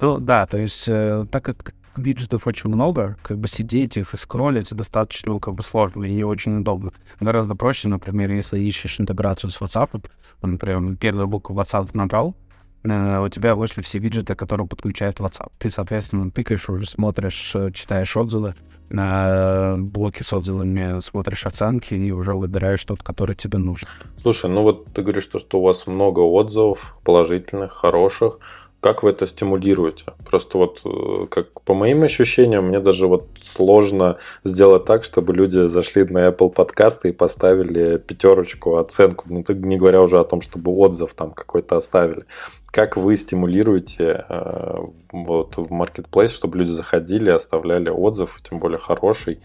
[0.02, 4.18] Ну да, то есть э, так как виджетов очень много, как бы сидеть их и
[4.18, 6.92] скроллить достаточно ну, как бы сложно и очень удобно.
[7.20, 10.06] Гораздо проще, например, если ищешь интеграцию с WhatsApp,
[10.42, 12.36] например, первую букву WhatsApp набрал,
[12.84, 15.52] э, у тебя вышли все виджеты, которые подключают WhatsApp.
[15.60, 18.56] Ты, соответственно, тыкаешь уже, смотришь, э, читаешь отзывы,
[18.90, 23.88] на блоке с отзывами смотришь оценки и уже выбираешь тот, который тебе нужен.
[24.22, 28.40] Слушай, ну вот ты говоришь, что, что у вас много отзывов положительных, хороших.
[28.82, 30.06] Как вы это стимулируете?
[30.26, 35.68] Просто вот, э, как по моим ощущениям, мне даже вот сложно сделать так, чтобы люди
[35.68, 40.72] зашли на Apple подкасты и поставили пятерочку, оценку, не, не говоря уже о том, чтобы
[40.72, 42.26] отзыв там какой-то оставили.
[42.68, 44.78] Как вы стимулируете э,
[45.12, 49.42] вот в Marketplace, чтобы люди заходили, оставляли отзыв, тем более хороший,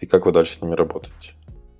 [0.00, 1.34] и как вы дальше с ними работаете?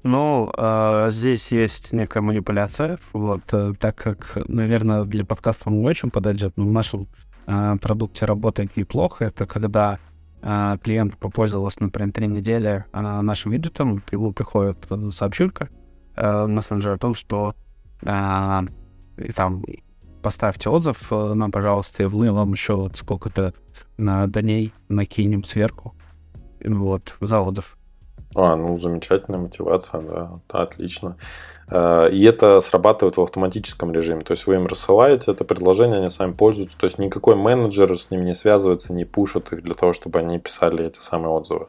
[0.05, 6.11] Ну, э, здесь есть некая манипуляция, вот, э, так как, наверное, для подкаста он очень
[6.11, 7.09] подойдет, но в нашем
[7.47, 9.99] э, продукте работает неплохо, это когда
[10.43, 14.77] э, клиент попользовался, например, три недели э, нашим виджетом, к приходит
[15.11, 15.71] сообщулька
[16.17, 17.55] э, мессенджер о том, что
[18.03, 18.61] э,
[19.35, 19.65] там
[20.23, 23.55] поставьте отзыв э, нам, пожалуйста, и в вам еще вот сколько-то
[23.97, 25.95] на дней накинем сверху.
[26.63, 27.79] вот, заводов.
[28.35, 31.17] А, ну, замечательная мотивация, да, да отлично.
[31.71, 34.23] Э, и это срабатывает в автоматическом режиме.
[34.23, 36.77] То есть вы им рассылаете это предложение, они сами пользуются.
[36.77, 40.39] То есть никакой менеджер с ними не связывается, не пушит их для того, чтобы они
[40.39, 41.69] писали эти самые отзывы.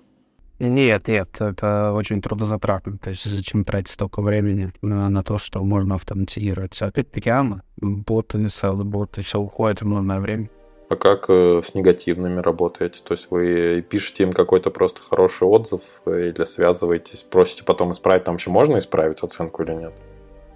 [0.58, 2.98] Нет, нет, это очень трудозатратно.
[2.98, 6.82] То есть зачем тратить столько времени на, на то, что можно автоматизировать?
[6.82, 7.30] Опять-таки,
[7.78, 10.50] боты, boты все уходит в нужное время.
[10.88, 13.02] А как э, с негативными работаете?
[13.04, 18.24] То есть вы пишете им какой-то просто хороший отзыв или связываетесь, просите потом исправить?
[18.24, 19.93] Там вообще можно исправить оценку или нет?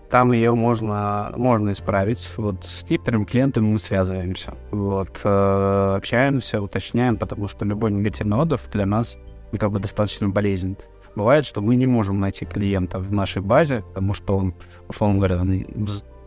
[0.09, 2.29] Там ее можно, можно исправить.
[2.37, 4.55] Вот с некоторым клиентом мы связываемся.
[4.71, 9.17] Вот, э, общаемся, уточняем, потому что любой негативный отзыв для нас
[9.57, 10.77] как бы достаточно болезнен.
[11.15, 14.53] Бывает, что мы не можем найти клиента в нашей базе, потому что он,
[14.87, 15.43] условно говоря,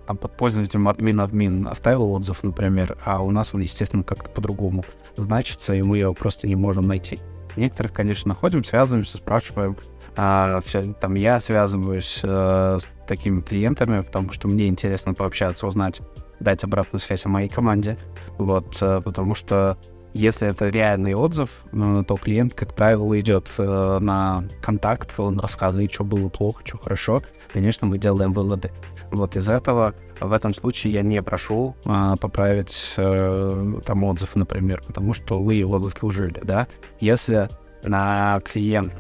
[0.07, 4.85] там, под пользователем админ-админ оставил отзыв, например, а у нас он, естественно, как-то по-другому
[5.17, 7.19] значится, и мы его просто не можем найти.
[7.57, 9.77] Некоторых, конечно, находим, связываемся, спрашиваем.
[10.17, 16.01] А, все, там я связываюсь э, с такими клиентами, потому что мне интересно пообщаться, узнать,
[16.41, 17.99] дать обратную связь о моей команде.
[18.39, 19.79] Вот, э, потому что
[20.15, 25.93] если это реальный отзыв, э, то клиент, как правило, идет э, на контакт, он рассказывает,
[25.93, 27.23] что было плохо, что хорошо.
[27.53, 28.71] Конечно, мы делаем выводы.
[29.11, 34.83] Вот из этого в этом случае я не прошу а, поправить э, там отзыв, например,
[34.87, 36.67] потому что вы его заслужили, да.
[37.01, 37.49] Если
[37.85, 38.93] на клиент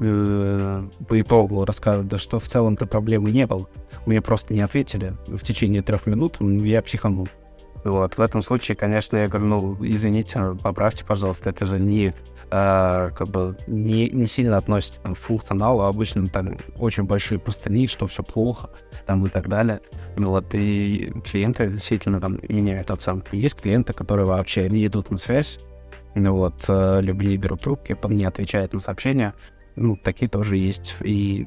[0.00, 3.68] э, по итогу рассказывает, да что в целом-то проблемы не было,
[4.06, 7.28] мне просто не ответили в течение трех минут, я психанул.
[7.84, 12.12] Вот, в этом случае, конечно, я говорю, ну, извините, поправьте, пожалуйста, это же не,
[12.50, 17.86] э, как бы, не, не сильно относится там, к функционалу, обычно там очень большие простыни,
[17.86, 18.70] что все плохо,
[19.06, 19.80] там и так далее.
[20.16, 23.36] Вот, и клиенты действительно там меняют оценку.
[23.36, 25.58] Есть клиенты, которые вообще не идут на связь,
[26.14, 29.34] ну вот, э, либо берут трубки, не отвечают на сообщения.
[29.76, 30.96] Ну, такие тоже есть.
[31.00, 31.46] И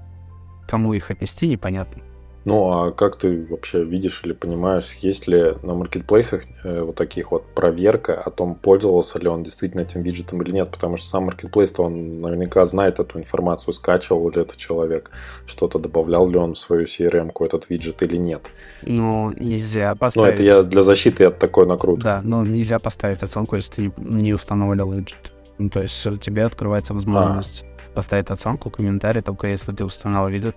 [0.67, 2.03] кому их отнести, непонятно.
[2.43, 7.31] Ну, а как ты вообще видишь или понимаешь, есть ли на маркетплейсах э, вот таких
[7.31, 10.71] вот проверка о том, пользовался ли он действительно этим виджетом или нет?
[10.71, 15.11] Потому что сам маркетплейс, он наверняка знает эту информацию, скачивал ли этот человек,
[15.45, 18.41] что-то добавлял ли он в свою CRM этот виджет или нет.
[18.81, 20.29] Ну, нельзя поставить...
[20.29, 22.03] Ну, это я для защиты от такой накрутки.
[22.03, 25.31] Да, но нельзя поставить оценку, если ты не устанавливал виджет.
[25.59, 27.95] Ну, то есть тебе открывается возможность а.
[27.95, 30.55] поставить оценку, комментарий, только если ты устанавливал виджет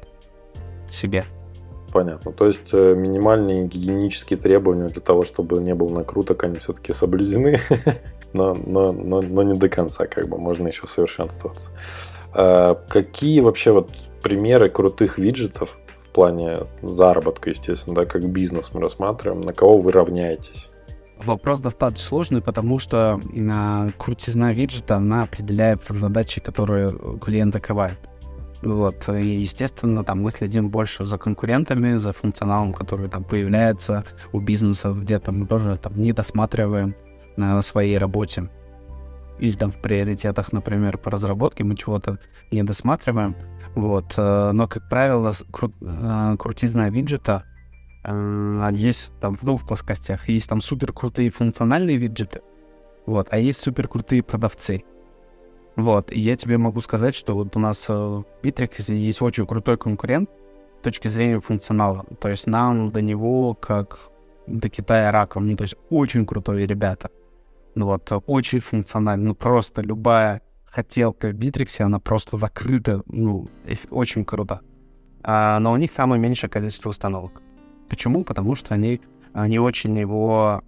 [0.91, 1.25] себе
[1.95, 2.33] понятно.
[2.33, 7.61] То есть э, минимальные гигиенические требования для того, чтобы не было накруток, они все-таки соблюдены,
[8.33, 11.71] но, но, но, но не до конца, как бы можно еще совершенствоваться.
[12.33, 13.91] А какие вообще вот
[14.23, 19.93] примеры крутых виджетов в плане заработка, естественно, да, как бизнес мы рассматриваем, на кого вы
[19.93, 20.73] равняетесь?
[21.25, 27.99] Вопрос достаточно сложный, потому что на крутизна виджета, она определяет задачи, которые клиент закрывает.
[28.65, 34.41] Вот, и, естественно, там мы следим больше за конкурентами, за функционалом, который там появляется у
[34.41, 36.95] бизнеса, где-то мы тоже там не досматриваем
[37.37, 38.49] на своей работе.
[39.39, 42.19] Или там в приоритетах, например, по разработке мы чего-то
[42.51, 43.37] не досматриваем.
[43.75, 47.45] Вот, э, но, как правило, кру- э, крутизна виджета
[48.05, 50.29] э, есть там в двух плоскостях.
[50.29, 52.41] Есть там супер крутые функциональные виджеты,
[53.05, 54.85] вот, а есть супер крутые продавцы.
[55.77, 59.47] Вот, и я тебе могу сказать, что вот у нас э, в Bittrex есть очень
[59.47, 60.31] крутой конкурент
[60.81, 62.05] с точки зрения функционала.
[62.21, 63.99] То есть нам до него как
[64.47, 67.11] до Китая раком, ну, то есть очень крутые ребята.
[67.75, 73.49] Ну вот, очень функционально, ну просто любая хотелка в Bittrex, она просто закрыта, ну,
[73.91, 74.61] очень круто.
[75.23, 77.43] А, но у них самое меньшее количество установок.
[77.89, 78.25] Почему?
[78.25, 79.01] Потому что они,
[79.33, 80.63] они очень его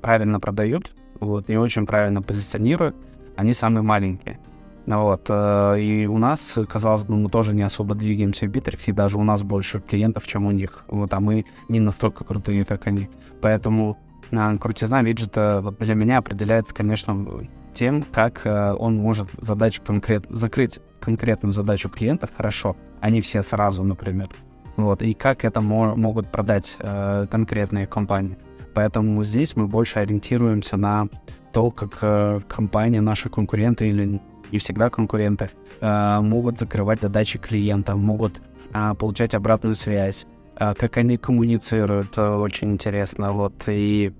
[0.00, 2.96] правильно продают, вот, не очень правильно позиционируют,
[3.40, 4.38] они самые маленькие.
[4.86, 5.26] Ну вот.
[5.28, 9.18] Э, и у нас, казалось бы, мы тоже не особо двигаемся в Bittrex, и даже
[9.18, 10.84] у нас больше клиентов, чем у них.
[10.88, 13.08] Вот, а мы не настолько крутые, как они.
[13.40, 13.98] Поэтому
[14.30, 17.26] э, крутизна виджета для меня определяется, конечно,
[17.74, 20.26] тем, как э, он может задачу конкрет...
[20.28, 24.28] закрыть конкретную задачу клиента хорошо, а не все сразу, например.
[24.76, 28.36] Вот, и как это мо- могут продать э, конкретные компании.
[28.74, 31.08] Поэтому здесь мы больше ориентируемся на
[31.52, 34.20] то, как э, компания, наши конкуренты или
[34.52, 38.40] не всегда конкуренты, э, могут закрывать задачи клиента, могут
[38.72, 43.32] э, получать обратную связь, э, как они коммуницируют, э, очень интересно.
[43.32, 44.12] Вот, и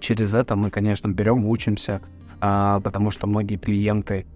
[0.00, 2.00] через это мы, конечно, берем, учимся,
[2.40, 4.26] э, потому что многие клиенты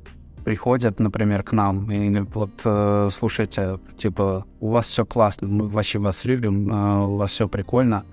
[0.44, 5.98] приходят, например, к нам и вот э, слушайте, типа, у вас все классно, мы вообще
[5.98, 8.04] вас любим, э, у вас все прикольно.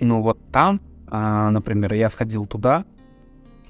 [0.00, 2.84] Ну вот там а, например, я сходил туда,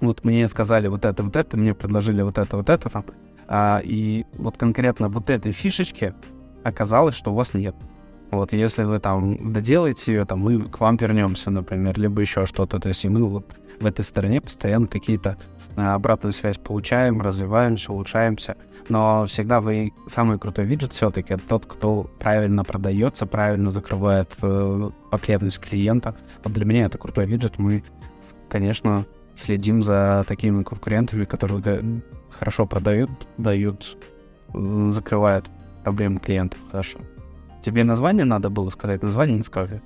[0.00, 3.04] вот мне сказали вот это, вот это, мне предложили вот это, вот это, там,
[3.48, 6.14] а, и вот конкретно вот этой фишечки
[6.64, 7.74] оказалось, что у вас нет.
[8.30, 12.78] Вот, если вы там доделаете ее, там, мы к вам вернемся, например, либо еще что-то.
[12.78, 15.36] То есть и мы вот в этой стороне постоянно какие-то
[15.76, 18.56] а, обратную связь получаем, развиваемся, улучшаемся.
[18.88, 25.60] Но всегда вы самый крутой виджет все-таки тот, кто правильно продается, правильно закрывает э, потребность
[25.60, 26.16] клиента.
[26.42, 27.58] Вот для меня это крутой виджет.
[27.58, 27.84] Мы,
[28.48, 33.96] конечно, следим за такими конкурентами, которые хорошо продают, дают,
[34.54, 35.50] закрывают
[35.84, 36.98] проблемы клиентов хорошо.
[37.62, 39.80] Тебе название надо было сказать, название не скажи.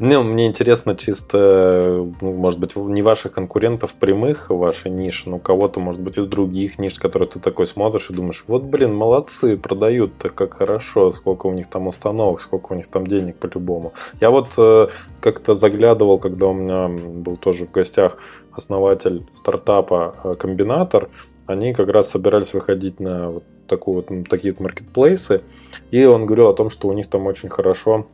[0.00, 5.80] Ну, мне интересно чисто, ну, может быть, не ваших конкурентов прямых, вашей ниши, но кого-то,
[5.80, 10.30] может быть, из других ниш, которые ты такой смотришь и думаешь, вот, блин, молодцы, продают-то
[10.30, 13.92] как хорошо, сколько у них там установок, сколько у них там денег по-любому.
[14.20, 14.88] Я вот э,
[15.20, 18.18] как-то заглядывал, когда у меня был тоже в гостях
[18.52, 21.08] основатель стартапа э, Комбинатор,
[21.46, 25.42] они как раз собирались выходить на вот такую вот, такие вот маркетплейсы,
[25.90, 28.06] и он говорил о том, что у них там очень хорошо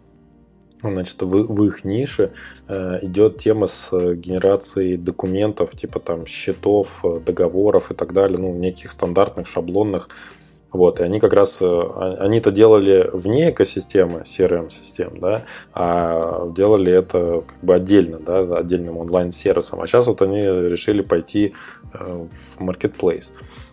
[0.82, 2.32] Значит, в, в их нише
[2.68, 8.54] э, идет тема с генерацией документов, типа там счетов, э, договоров и так далее, ну,
[8.54, 10.08] неких стандартных, шаблонных.
[10.72, 16.92] Вот, и они как раз, э, они это делали вне экосистемы CRM-систем, да, а делали
[16.92, 19.80] это как бы отдельно, да, отдельным онлайн-сервисом.
[19.80, 21.54] А сейчас вот они решили пойти
[21.92, 23.30] э, в marketplace.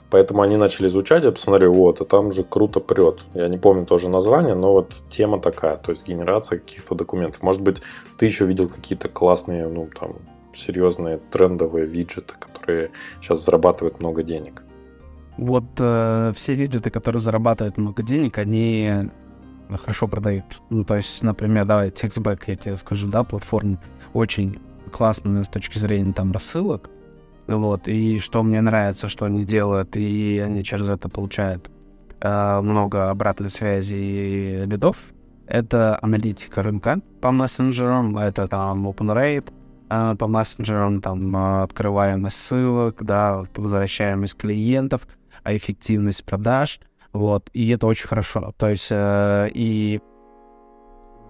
[0.09, 3.25] Поэтому они начали изучать, я посмотрел, вот, и там же круто прет.
[3.33, 7.43] Я не помню тоже название, но вот тема такая, то есть генерация каких-то документов.
[7.43, 7.81] Может быть,
[8.17, 10.15] ты еще видел какие-то классные, ну, там,
[10.55, 12.91] серьезные трендовые виджеты, которые
[13.21, 14.63] сейчас зарабатывают много денег.
[15.37, 19.09] Вот э, все виджеты, которые зарабатывают много денег, они
[19.83, 20.45] хорошо продают.
[20.69, 23.77] Ну, то есть, например, давай, TextBack, я тебе скажу, да, платформа
[24.13, 24.59] очень
[24.91, 26.89] классная с точки зрения там рассылок,
[27.47, 31.69] вот, и что мне нравится, что они делают, и они через это получают
[32.21, 34.97] э, много обратной связи и лидов,
[35.47, 39.51] это аналитика рынка по мессенджерам, это там open rate,
[39.89, 45.07] э, по мессенджерам, там э, открываемость ссылок, да, возвращаемость клиентов,
[45.43, 46.81] а эффективность продаж,
[47.13, 48.53] вот, и это очень хорошо.
[48.57, 50.01] То есть э, и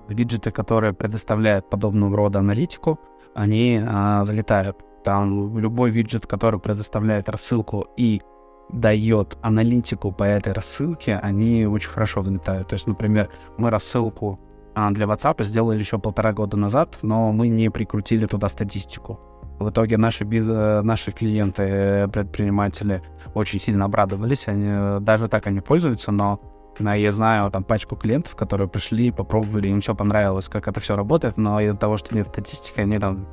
[0.10, 3.00] виджеты, которые предоставляют подобного рода аналитику,
[3.36, 4.78] они э, взлетают
[5.08, 8.22] там любой виджет, который предоставляет рассылку и
[8.68, 12.68] дает аналитику по этой рассылке, они очень хорошо взлетают.
[12.68, 14.38] То есть, например, мы рассылку
[14.76, 19.18] а, для WhatsApp сделали еще полтора года назад, но мы не прикрутили туда статистику.
[19.60, 20.46] В итоге наши, биз...
[20.46, 23.02] наши клиенты, предприниматели
[23.34, 24.50] очень сильно обрадовались.
[24.50, 26.42] Они, даже так они пользуются, но
[26.80, 31.38] я знаю там пачку клиентов, которые пришли, попробовали, им все понравилось, как это все работает,
[31.38, 33.26] но из-за того, что нет статистики, они там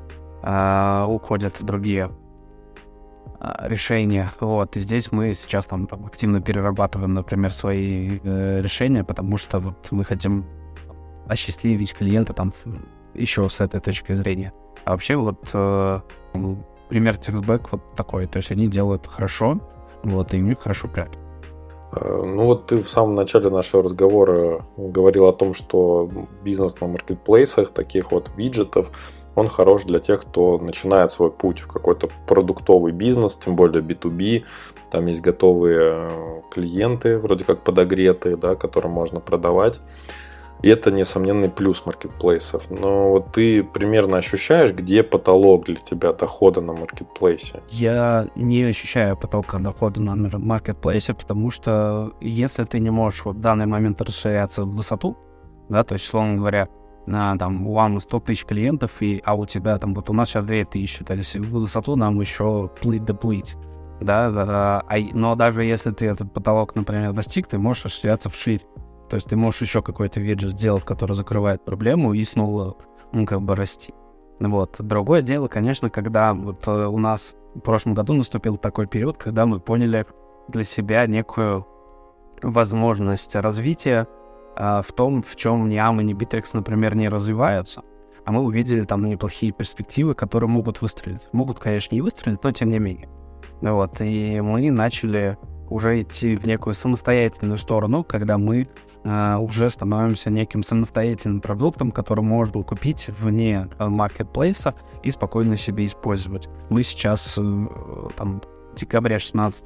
[0.44, 2.10] э, уходят в другие
[3.40, 4.30] э, решения.
[4.40, 9.58] Вот, и здесь мы сейчас там, там активно перерабатываем, например, свои э, решения, потому что
[9.58, 10.44] вот мы хотим
[11.26, 12.52] осчастливить клиента там
[13.14, 14.52] еще с этой точки зрения.
[14.84, 16.00] А вообще вот э,
[16.88, 19.58] пример TextBack вот такой, то есть они делают хорошо,
[20.02, 21.08] вот, и них хорошо прят.
[21.94, 26.10] Э, ну вот ты в самом начале нашего разговора говорил о том, что
[26.42, 28.90] бизнес на маркетплейсах, таких вот виджетов,
[29.34, 34.44] он хорош для тех, кто начинает свой путь в какой-то продуктовый бизнес, тем более B2B.
[34.90, 39.80] Там есть готовые э, клиенты, вроде как подогретые, да, которым можно продавать.
[40.62, 42.70] И это несомненный плюс маркетплейсов.
[42.70, 47.60] Но вот ты примерно ощущаешь, где потолок для тебя дохода на маркетплейсе?
[47.68, 53.66] Я не ощущаю потолка дохода на маркетплейсе, потому что если ты не можешь в данный
[53.66, 55.18] момент расширяться в высоту,
[55.68, 56.68] да, то есть, словно говоря,
[57.06, 60.28] на там у Амы 100 тысяч клиентов, и, а у тебя там вот у нас
[60.28, 63.56] сейчас 2 тысячи, то есть высоту нам еще плыть да плыть.
[64.00, 68.66] Да, да, а, но даже если ты этот потолок, например, достиг, ты можешь расширяться вширь.
[69.08, 72.76] То есть ты можешь еще какой-то виджет сделать, который закрывает проблему и снова,
[73.12, 73.94] ну, как бы расти.
[74.40, 74.76] Вот.
[74.78, 79.46] Другое дело, конечно, когда вот э, у нас в прошлом году наступил такой период, когда
[79.46, 80.06] мы поняли
[80.48, 81.66] для себя некую
[82.42, 84.08] возможность развития
[84.56, 87.82] в том, в чем ни AMA, ни Bittrex, например, не развиваются.
[88.24, 91.20] А мы увидели там неплохие перспективы, которые могут выстрелить.
[91.32, 93.08] Могут, конечно, не выстрелить, но тем не менее.
[93.60, 95.36] Вот, и мы начали
[95.68, 98.68] уже идти в некую самостоятельную сторону, когда мы
[99.04, 106.48] э, уже становимся неким самостоятельным продуктом, который можно купить вне маркетплейса и спокойно себе использовать.
[106.70, 107.66] Мы сейчас э,
[108.16, 108.42] там
[108.76, 109.64] декабря 16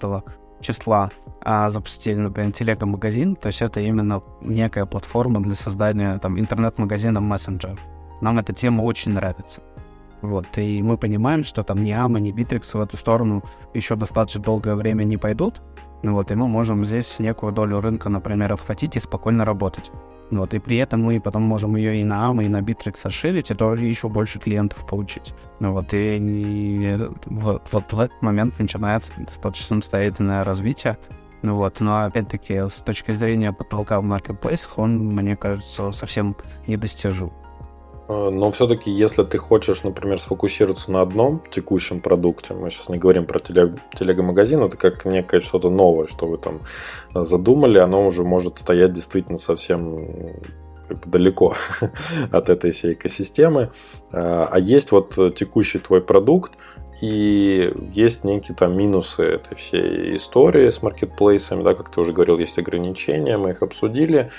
[0.61, 7.21] числа а, запустили, например, телега-магазин, то есть это именно некая платформа для создания там интернет-магазина
[7.21, 7.79] мессенджер.
[8.21, 9.63] Нам эта тема очень нравится.
[10.21, 14.43] Вот, и мы понимаем, что там ни AMA, ни Bittrex в эту сторону еще достаточно
[14.43, 15.63] долгое время не пойдут.
[16.03, 19.91] Ну вот, и мы можем здесь некую долю рынка, например, отхватить и спокойно работать.
[20.31, 23.51] Вот, и при этом мы потом можем ее и на AMA, и на Bittrex расширить,
[23.51, 25.33] и тоже еще больше клиентов получить.
[25.59, 30.99] Ну вот, и, и вот, вот в этот момент начинается достаточно самостоятельное развитие.
[31.43, 37.33] Ну вот, но опять-таки с точки зрения потолка в маркетплейсах он, мне кажется, совсем недостижим.
[38.09, 42.99] Э, но все-таки, если ты хочешь, например, сфокусироваться на одном текущем продукте, мы сейчас не
[42.99, 46.61] говорим про телег, телегомагазин, это как некое что-то новое, что вы там
[47.15, 50.35] э, задумали, оно уже может стоять действительно совсем
[50.89, 51.55] как бы далеко
[52.33, 53.71] от этой всей экосистемы.
[54.11, 56.53] Э, а есть вот текущий твой продукт,
[57.01, 62.39] и есть некие там минусы этой всей истории с маркетплейсами, да, как ты уже говорил,
[62.39, 64.31] есть ограничения, мы их обсудили.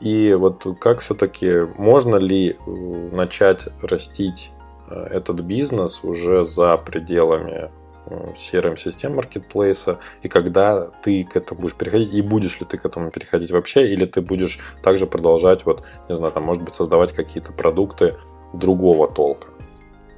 [0.00, 4.50] И вот как все-таки можно ли э, начать растить
[4.88, 7.70] э, этот бизнес уже за пределами
[8.06, 13.10] CRM-систем маркетплейса, и когда ты к этому будешь переходить, и будешь ли ты к этому
[13.10, 17.52] переходить вообще, или ты будешь также продолжать, вот, не знаю, там, может быть, создавать какие-то
[17.52, 18.14] продукты
[18.52, 19.48] другого толка.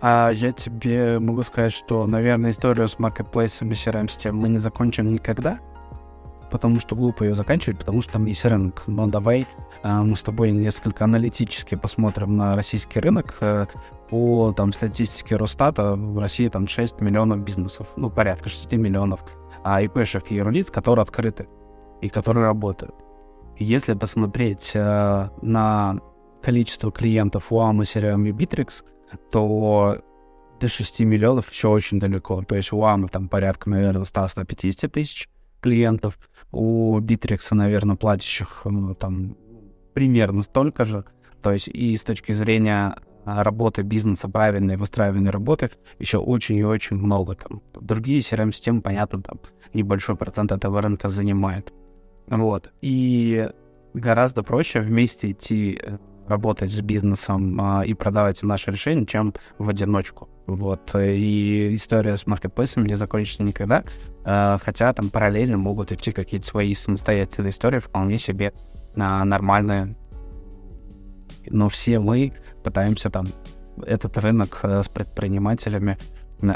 [0.01, 5.59] А я тебе могу сказать, что, наверное, историю с маркетплейсами CRM-систем мы не закончим никогда,
[6.51, 8.85] потому что глупо ее заканчивать, потому что там есть рынок.
[8.87, 9.47] Но давай
[9.83, 13.37] э, мы с тобой несколько аналитически посмотрим на российский рынок.
[13.41, 13.67] Э,
[14.11, 19.21] по там, статистике Росстата в России там 6 миллионов бизнесов, ну, порядка 6 миллионов
[19.65, 21.49] а ИПшек и юрлиц, которые открыты
[22.01, 22.95] и которые работают.
[23.59, 25.99] Если посмотреть э, на
[26.41, 28.85] количество клиентов у AMA, CRM и Bittrex,
[29.33, 29.99] то
[30.61, 32.43] до 6 миллионов еще очень далеко.
[32.43, 35.29] То есть у AMA там порядка, наверное, 100-150 тысяч,
[35.61, 36.19] клиентов,
[36.53, 39.37] у Битрикса, наверное, платящих ну, там
[39.95, 41.05] примерно столько же.
[41.43, 46.65] То есть и с точки зрения а, работы бизнеса, правильной, выстраиванной работы, еще очень и
[46.65, 47.35] очень много.
[47.35, 47.63] Там.
[47.81, 49.41] Другие CRM-системы, понятно, там
[49.75, 51.73] небольшой процент этого рынка занимает.
[52.29, 52.73] Вот.
[52.83, 53.49] И
[53.95, 59.69] гораздо проще вместе идти э, работать с бизнесом а, и продавать наши решения, чем в
[59.71, 60.29] одиночку.
[60.47, 60.95] Вот.
[60.95, 63.83] И история с маркетплейсом не закончится никогда.
[64.25, 68.53] А, хотя там параллельно могут идти какие-то свои самостоятельные истории, вполне себе
[68.95, 69.97] нормальные.
[71.49, 72.33] Но все мы
[72.65, 73.27] пытаемся там
[73.85, 75.99] этот рынок а, с предпринимателями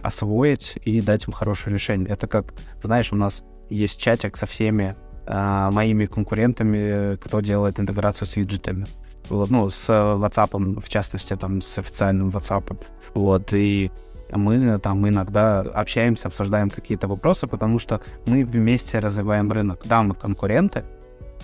[0.03, 2.09] освоить и дать им хорошее решение.
[2.09, 8.29] Это как, знаешь, у нас есть чатик со всеми а, моими конкурентами, кто делает интеграцию
[8.29, 8.87] с виджетами
[9.31, 12.77] ну, с WhatsApp, в частности, там, с официальным WhatsApp,
[13.15, 13.91] вот, и
[14.33, 19.83] мы там иногда общаемся, обсуждаем какие-то вопросы, потому что мы вместе развиваем рынок.
[19.85, 20.85] Да, мы конкуренты,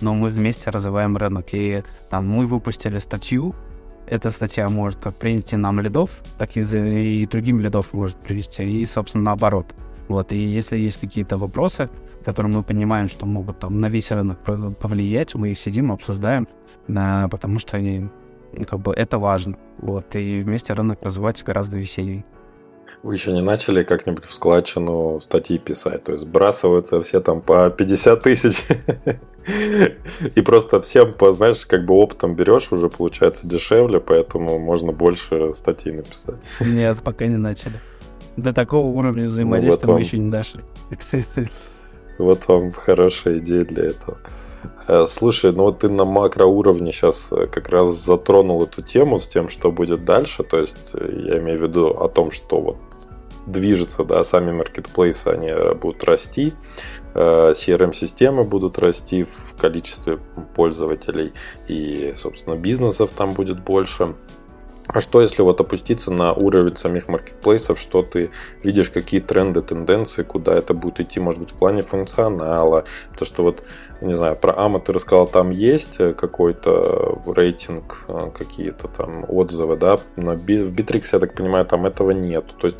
[0.01, 1.47] но мы вместе развиваем рынок.
[1.51, 3.53] И там мы выпустили статью,
[4.07, 8.85] эта статья может как принести нам лидов, так и, и другим лидов может привести, и,
[8.85, 9.73] собственно, наоборот.
[10.07, 11.89] Вот, и если есть какие-то вопросы,
[12.23, 14.39] которые мы понимаем, что могут там на весь рынок
[14.79, 16.47] повлиять, мы их сидим, обсуждаем,
[16.87, 18.09] да, потому что они,
[18.53, 19.57] ну, как бы это важно.
[19.79, 22.25] Вот, и вместе рынок развивается гораздо веселее.
[23.03, 26.03] Вы еще не начали как-нибудь в складчину статьи писать?
[26.05, 28.63] То есть сбрасываются все там по 50 тысяч.
[30.35, 35.93] И просто всем, знаешь, как бы опытом берешь, уже получается дешевле, поэтому можно больше статей
[35.93, 36.35] написать.
[36.59, 37.75] Нет, пока не начали.
[38.37, 40.63] До такого уровня взаимодействия ну, вот мы еще не дошли.
[42.17, 44.17] Вот вам хорошая идея для этого.
[44.87, 49.27] Э, слушай, ну вот ты на макроуровне сейчас э, как раз затронул эту тему с
[49.27, 50.43] тем, что будет дальше.
[50.43, 52.77] То есть э, я имею в виду о том, что вот
[53.45, 56.53] движется, да, сами маркетплейсы, они будут расти,
[57.13, 60.19] CRM-системы будут расти в количестве
[60.53, 61.31] пользователей,
[61.69, 64.15] и, собственно, бизнесов там будет больше.
[64.87, 68.31] А что если вот опуститься на уровень самих маркетплейсов, что ты
[68.63, 72.85] видишь, какие тренды, тенденции, куда это будет идти, может быть, в плане функционала,
[73.17, 73.63] то что вот,
[74.01, 79.99] не знаю, про AMA ты рассказал, там есть какой-то рейтинг, э, какие-то там отзывы, да,
[80.15, 82.45] но в Bittrex, я так понимаю, там этого нет.
[82.59, 82.77] То есть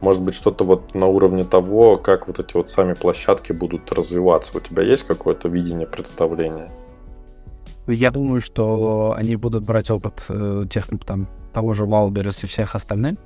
[0.00, 4.56] может быть, что-то вот на уровне того, как вот эти вот сами площадки будут развиваться.
[4.56, 6.70] У тебя есть какое-то видение, представление?
[7.88, 11.26] Я думаю, что они будут брать опыт э, тех там
[11.58, 13.18] того же Wildberries и всех остальных,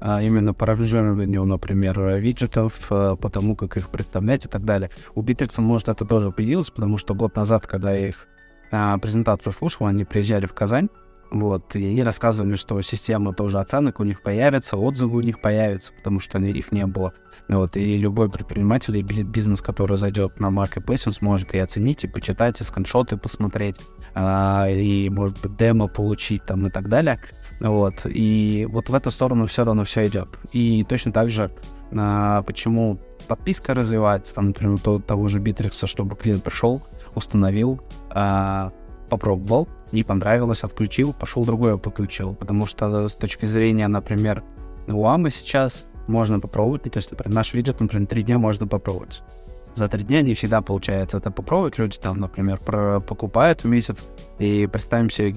[0.00, 4.90] а именно по ранжированию, например, виджетов, э, по тому, как их представлять и так далее.
[5.16, 8.28] У Bittrex, может, это тоже появилось, потому что год назад, когда я их
[8.70, 10.88] а, презентацию слушал, они приезжали в Казань,
[11.32, 15.92] Вот, и они рассказывали, что система тоже оценок у них появится, отзывы у них появятся,
[15.92, 17.12] потому что их не было.
[17.48, 22.08] Вот, и любой предприниматель и бизнес, который зайдет на Marketplace, он сможет и оценить, и
[22.08, 23.76] почитать, и скриншоты посмотреть,
[24.14, 27.20] а, и, может быть, демо получить там и так далее.
[27.60, 30.28] Вот, и вот в эту сторону все равно все идет.
[30.52, 31.50] И точно так же,
[31.92, 32.98] а, почему
[33.28, 36.82] подписка развивается, там, например, того же Битрикса, чтобы клиент пришел,
[37.14, 38.72] установил, а,
[39.10, 42.34] попробовал, не понравилось, отключил, пошел другое подключил.
[42.34, 44.42] Потому что с точки зрения, например,
[44.86, 49.22] Уамы сейчас можно попробовать, то есть, например, наш виджет, например, три дня можно попробовать.
[49.74, 51.78] За три дня не всегда получается это попробовать.
[51.78, 53.96] Люди там, например, покупают в месяц,
[54.38, 55.30] и представим себе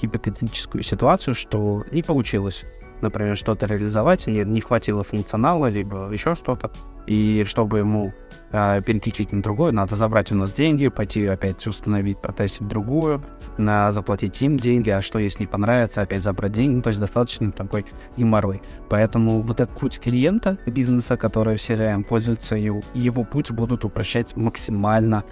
[0.00, 2.64] гипотетическую ситуацию, что не получилось
[3.04, 6.70] например, что-то реализовать, не, не хватило функционала, либо еще что-то.
[7.06, 8.14] И чтобы ему
[8.50, 13.22] э, переключить на другое, надо забрать у нас деньги, пойти опять установить, протестить другую,
[13.58, 17.00] на, заплатить им деньги, а что если не понравится, опять забрать деньги, ну, то есть
[17.00, 17.84] достаточно такой
[18.16, 18.62] геморрой.
[18.88, 24.34] Поэтому вот этот путь клиента бизнеса, который все CRM пользуется, его, его путь будут упрощать
[24.34, 25.24] максимально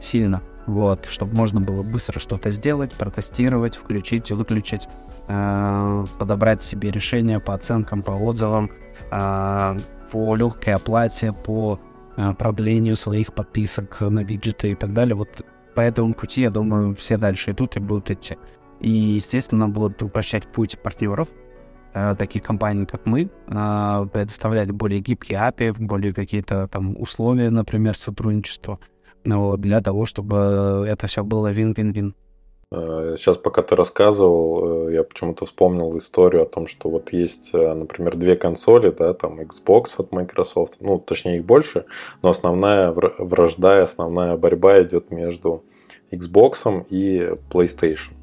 [0.00, 0.42] сильно.
[0.66, 4.88] Вот, чтобы можно было быстро что-то сделать, протестировать, включить, выключить,
[5.28, 8.70] э, подобрать себе решение по оценкам, по отзывам,
[9.10, 9.78] э,
[10.10, 11.78] по легкой оплате, по
[12.16, 15.14] э, продлению своих подписок на виджеты и так далее.
[15.14, 15.28] Вот
[15.74, 18.36] по этому пути, я думаю, все дальше идут и будут идти.
[18.80, 21.28] И, естественно, будут упрощать путь партнеров,
[21.94, 27.96] э, таких компаний, как мы, э, предоставлять более гибкие API, более какие-то там условия, например,
[27.96, 28.80] сотрудничества
[29.56, 32.14] для того, чтобы это все было вин-вин-вин.
[32.72, 37.74] Сейчас, пока ты рассказывал, э, я почему-то вспомнил историю о том, что вот есть, э,
[37.74, 41.84] например, две консоли, да, там Xbox от Microsoft, ну, точнее их больше,
[42.22, 45.62] но основная вражда и основная борьба идет между
[46.10, 48.14] Xbox и PlayStation.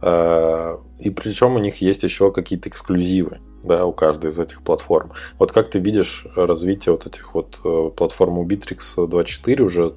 [0.00, 5.12] Э, и причем у них есть еще какие-то эксклюзивы да, у каждой из этих платформ.
[5.38, 7.60] Вот как ты видишь развитие вот этих вот
[7.94, 9.92] платформ у Bittrex 24 уже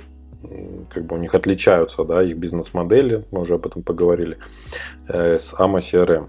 [0.89, 4.37] как бы у них отличаются, да, их бизнес-модели, мы уже об этом поговорили,
[5.07, 6.27] э, с AMA CRM.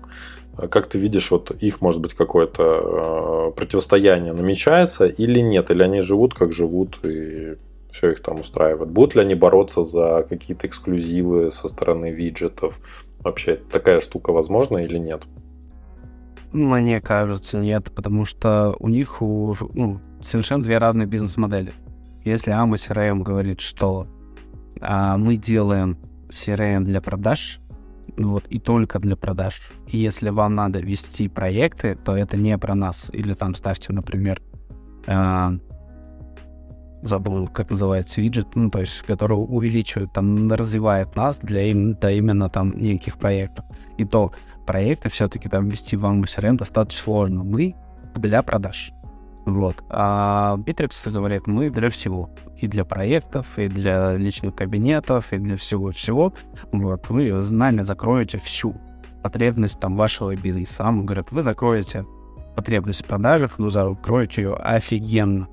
[0.70, 5.70] Как ты видишь, вот их, может быть, какое-то э, противостояние намечается или нет?
[5.70, 7.56] Или они живут, как живут, и
[7.90, 8.88] все их там устраивает?
[8.88, 12.80] Будут ли они бороться за какие-то эксклюзивы со стороны виджетов?
[13.20, 15.24] Вообще, такая штука возможна или нет?
[16.52, 21.74] Мне кажется, нет, потому что у них ну, совершенно две разные бизнес-модели.
[22.26, 24.08] Если AMA CRM говорит, что
[24.80, 25.96] а, мы делаем
[26.28, 27.60] CRM для продаж,
[28.16, 29.70] ну вот, и только для продаж.
[29.86, 33.06] И если вам надо вести проекты, то это не про нас.
[33.12, 34.42] Или там ставьте, например,
[35.06, 35.50] э,
[37.02, 42.48] забыл, как называется, виджет, ну, то есть, который увеличивает, там, развивает нас для, для именно
[42.48, 43.64] там неких проектов.
[43.98, 44.32] И то
[44.66, 47.44] проекты все-таки там вести вам CRM достаточно сложно.
[47.44, 47.76] Мы
[48.16, 48.90] для продаж.
[49.46, 49.82] Вот.
[49.88, 52.30] А Bittrex говорит, мы для всего.
[52.58, 56.34] И для проектов, и для личных кабинетов, и для всего-всего.
[56.72, 57.08] Вот.
[57.08, 58.74] Вы нами закроете всю
[59.22, 60.84] потребность там вашего бизнеса.
[60.86, 62.04] А говорят, вы закроете
[62.56, 65.48] потребность в продажах, но закроете ее офигенно.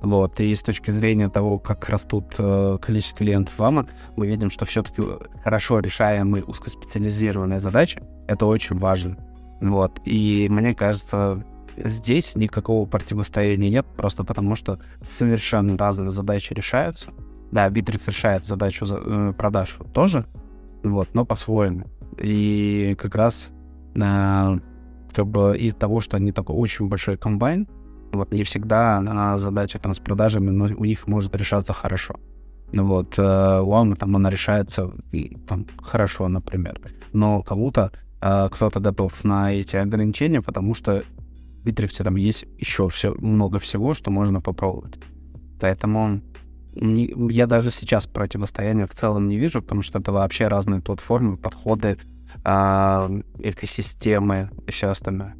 [0.00, 3.86] Вот, и с точки зрения того, как растут э, количество клиентов ВАМа,
[4.16, 5.02] мы видим, что все-таки
[5.42, 9.16] хорошо решаемые узкоспециализированные задачи— это очень важно.
[9.62, 11.42] Вот, и мне кажется,
[11.76, 17.10] Здесь никакого противостояния нет, просто потому что совершенно разные задачи решаются.
[17.50, 20.26] Да, Bittrex решает задачу э, продаж тоже,
[20.82, 21.86] вот, но по-своему.
[22.18, 23.50] И как раз
[23.94, 24.58] э,
[25.12, 27.68] как бы из-за того, что они такой очень большой комбайн,
[28.12, 32.16] вот, не всегда на задача там с продажами, но у них может решаться хорошо.
[32.72, 34.90] Ну вот, э, у Ама там она решается
[35.46, 36.80] там, хорошо, например.
[37.12, 41.04] Но кому-то э, кто-то готов на эти ограничения, потому что
[41.64, 44.98] Битриксе там есть еще все, много всего, что можно попробовать.
[45.60, 46.20] Поэтому
[46.74, 51.36] не, я даже сейчас противостояния в целом не вижу, потому что это вообще разные платформы,
[51.36, 51.96] подходы,
[52.44, 55.36] а, экосистемы и все остальное.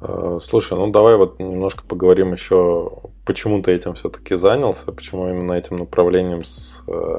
[0.00, 2.90] А, слушай, ну давай вот немножко поговорим еще,
[3.26, 7.18] почему ты этим все-таки занялся, почему именно этим направлением с э, Э,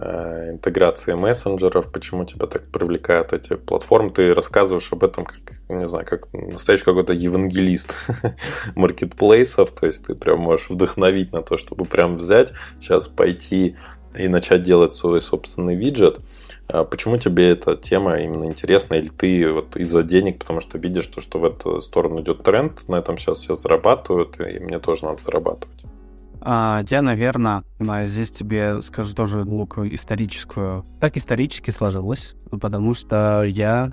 [0.00, 4.10] интеграции мессенджеров, почему тебя так привлекают эти платформы.
[4.10, 5.38] Ты рассказываешь об этом, как,
[5.68, 7.94] не знаю, как настоящий какой-то евангелист
[8.74, 13.76] маркетплейсов, то есть ты прям можешь вдохновить на то, чтобы прям взять, сейчас пойти
[14.16, 16.20] и начать делать свой собственный виджет.
[16.68, 18.94] А почему тебе эта тема именно интересна?
[18.94, 22.88] Или ты вот из-за денег, потому что видишь то, что в эту сторону идет тренд,
[22.88, 25.84] на этом сейчас все зарабатывают, и мне тоже надо зарабатывать?
[26.42, 27.64] А, я, наверное,
[28.04, 30.84] здесь тебе скажу тоже глубокую историческую.
[31.00, 33.92] Так исторически сложилось, потому что я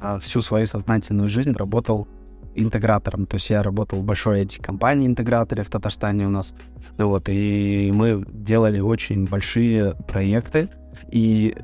[0.00, 2.06] а, всю свою сознательную жизнь работал
[2.54, 3.26] интегратором.
[3.26, 6.54] То есть я работал в большой IT-компании интеграторе в Татарстане у нас.
[6.98, 10.68] Вот, и мы делали очень большие проекты.
[11.10, 11.56] И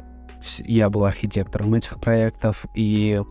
[0.64, 2.66] я был архитектором этих проектов.
[2.74, 3.22] И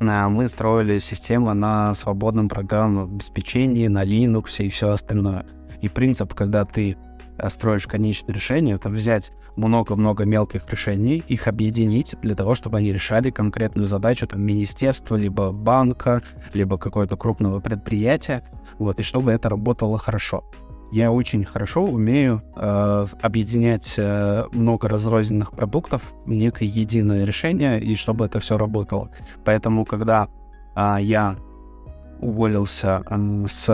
[0.00, 5.46] а, мы строили систему на свободном программном обеспечении, на Linux и все остальное.
[5.82, 6.96] И принцип, когда ты
[7.36, 12.92] э, строишь конечное решение, это взять много-много мелких решений, их объединить для того, чтобы они
[12.92, 16.22] решали конкретную задачу там, министерства, либо банка,
[16.54, 18.42] либо какого-то крупного предприятия,
[18.78, 20.44] вот, и чтобы это работало хорошо.
[20.92, 27.96] Я очень хорошо умею э, объединять э, много разрозненных продуктов в некое единое решение, и
[27.96, 29.10] чтобы это все работало.
[29.42, 30.28] Поэтому, когда
[30.76, 31.36] э, я
[32.22, 33.02] уволился
[33.48, 33.64] с,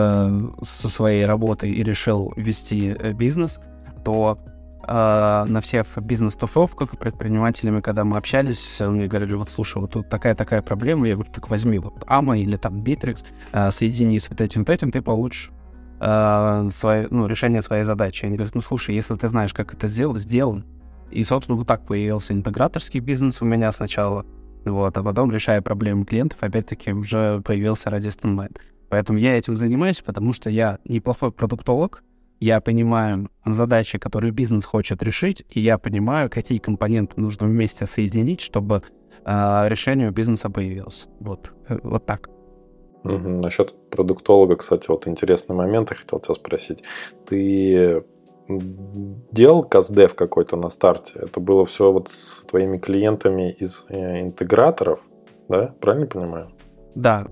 [0.61, 3.59] со своей работы и решил вести э, бизнес,
[4.03, 4.39] то
[4.87, 10.63] э, на всех бизнес-тусовках предпринимателями, когда мы общались, мне говорили, вот слушай, вот тут такая-такая
[10.63, 13.23] проблема, я говорю, так возьми вот AMA или там Bittrex,
[13.53, 15.51] э, соедини с вот этим, вот этим, ты получишь
[16.01, 18.23] свое, ну, решение своей задачи.
[18.23, 20.63] Они говорят, ну слушай, если ты знаешь, как это сделать, сделай.
[21.11, 24.25] И, собственно, вот так появился интеграторский бизнес у меня сначала.
[24.69, 28.55] Вот, а потом, решая проблемы клиентов, опять-таки уже появился Radist Online.
[28.89, 32.03] Поэтому я этим занимаюсь, потому что я неплохой продуктолог,
[32.39, 38.41] я понимаю задачи, которые бизнес хочет решить, и я понимаю, какие компоненты нужно вместе соединить,
[38.41, 38.81] чтобы
[39.25, 41.07] э, решение у бизнеса появилось.
[41.19, 42.29] Вот, э, вот так.
[43.03, 43.29] Угу.
[43.41, 46.83] Насчет продуктолога, кстати, вот интересный момент, я хотел тебя спросить.
[47.27, 48.03] Ты
[48.49, 51.19] делал каздев какой-то на старте?
[51.19, 55.07] Это было все вот с твоими клиентами из э, интеграторов,
[55.47, 55.73] да?
[55.79, 56.51] Правильно понимаю?
[56.95, 57.27] Да,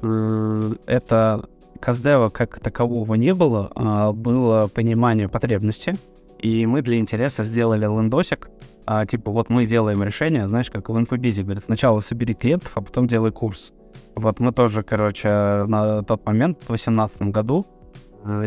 [0.85, 1.49] это
[1.79, 5.97] каздева как такового не было, а было понимание потребности,
[6.39, 8.49] и мы для интереса сделали лендосик,
[8.85, 12.81] а, типа вот мы делаем решение, знаешь, как в инфобизе, говорят, сначала собери клиентов, а
[12.81, 13.73] потом делай курс.
[14.15, 15.27] Вот мы тоже, короче,
[15.67, 17.76] на тот момент, в 2018 году, э,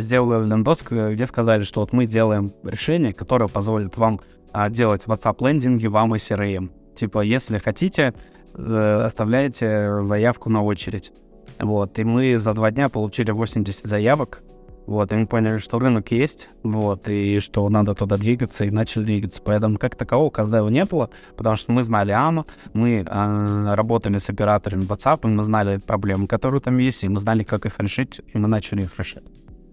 [0.00, 4.20] сделали лендос, где сказали, что вот мы делаем решение, которое позволит вам
[4.52, 6.70] а, делать WhatsApp-лендинги вам и CRM.
[6.96, 8.14] Типа, если хотите,
[8.54, 11.12] э, оставляете заявку на очередь.
[11.58, 14.42] Вот, и мы за два дня получили 80 заявок.
[14.86, 19.04] Вот, и мы поняли, что рынок есть, вот, и что надо туда двигаться, и начали
[19.04, 19.40] двигаться.
[19.44, 24.28] Поэтому как такового Каздева не было, потому что мы знали AMA, мы э, работали с
[24.30, 28.20] операторами WhatsApp, и мы знали проблемы, которые там есть, и мы знали, как их решить,
[28.32, 29.22] и мы начали их решать.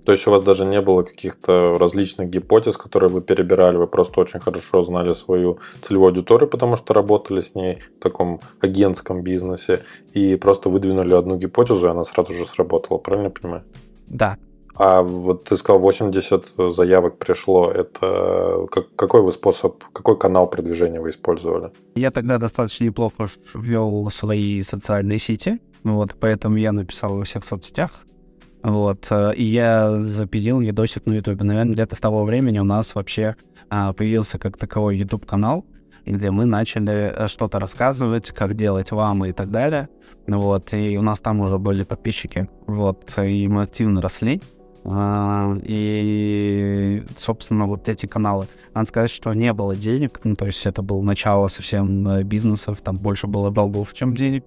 [0.07, 4.21] То есть у вас даже не было каких-то различных гипотез, которые вы перебирали, вы просто
[4.21, 9.81] очень хорошо знали свою целевую аудиторию, потому что работали с ней в таком агентском бизнесе,
[10.13, 13.63] и просто выдвинули одну гипотезу, и она сразу же сработала, правильно понимаю?
[14.07, 14.37] Да.
[14.77, 17.69] А вот ты сказал, 80 заявок пришло.
[17.69, 21.71] Это как, какой вы способ, какой канал продвижения вы использовали?
[21.95, 27.91] Я тогда достаточно неплохо вел свои социальные сети, вот, поэтому я написал во всех соцсетях,
[28.67, 31.41] вот, э, и я запилил видосик на YouTube.
[31.41, 33.37] Наверное, где-то с того времени у нас вообще
[33.69, 35.65] а, появился как таковой YouTube-канал,
[36.05, 39.87] где мы начали э, что-то рассказывать, как делать вам и так далее.
[40.27, 42.49] Вот, и у нас там уже были подписчики.
[42.65, 44.41] Вот, и мы активно росли.
[44.83, 48.47] А, и, собственно, вот эти каналы.
[48.73, 52.81] Надо сказать, что не было денег, ну, то есть это было начало совсем э, бизнесов,
[52.81, 54.43] там больше было долгов, чем денег.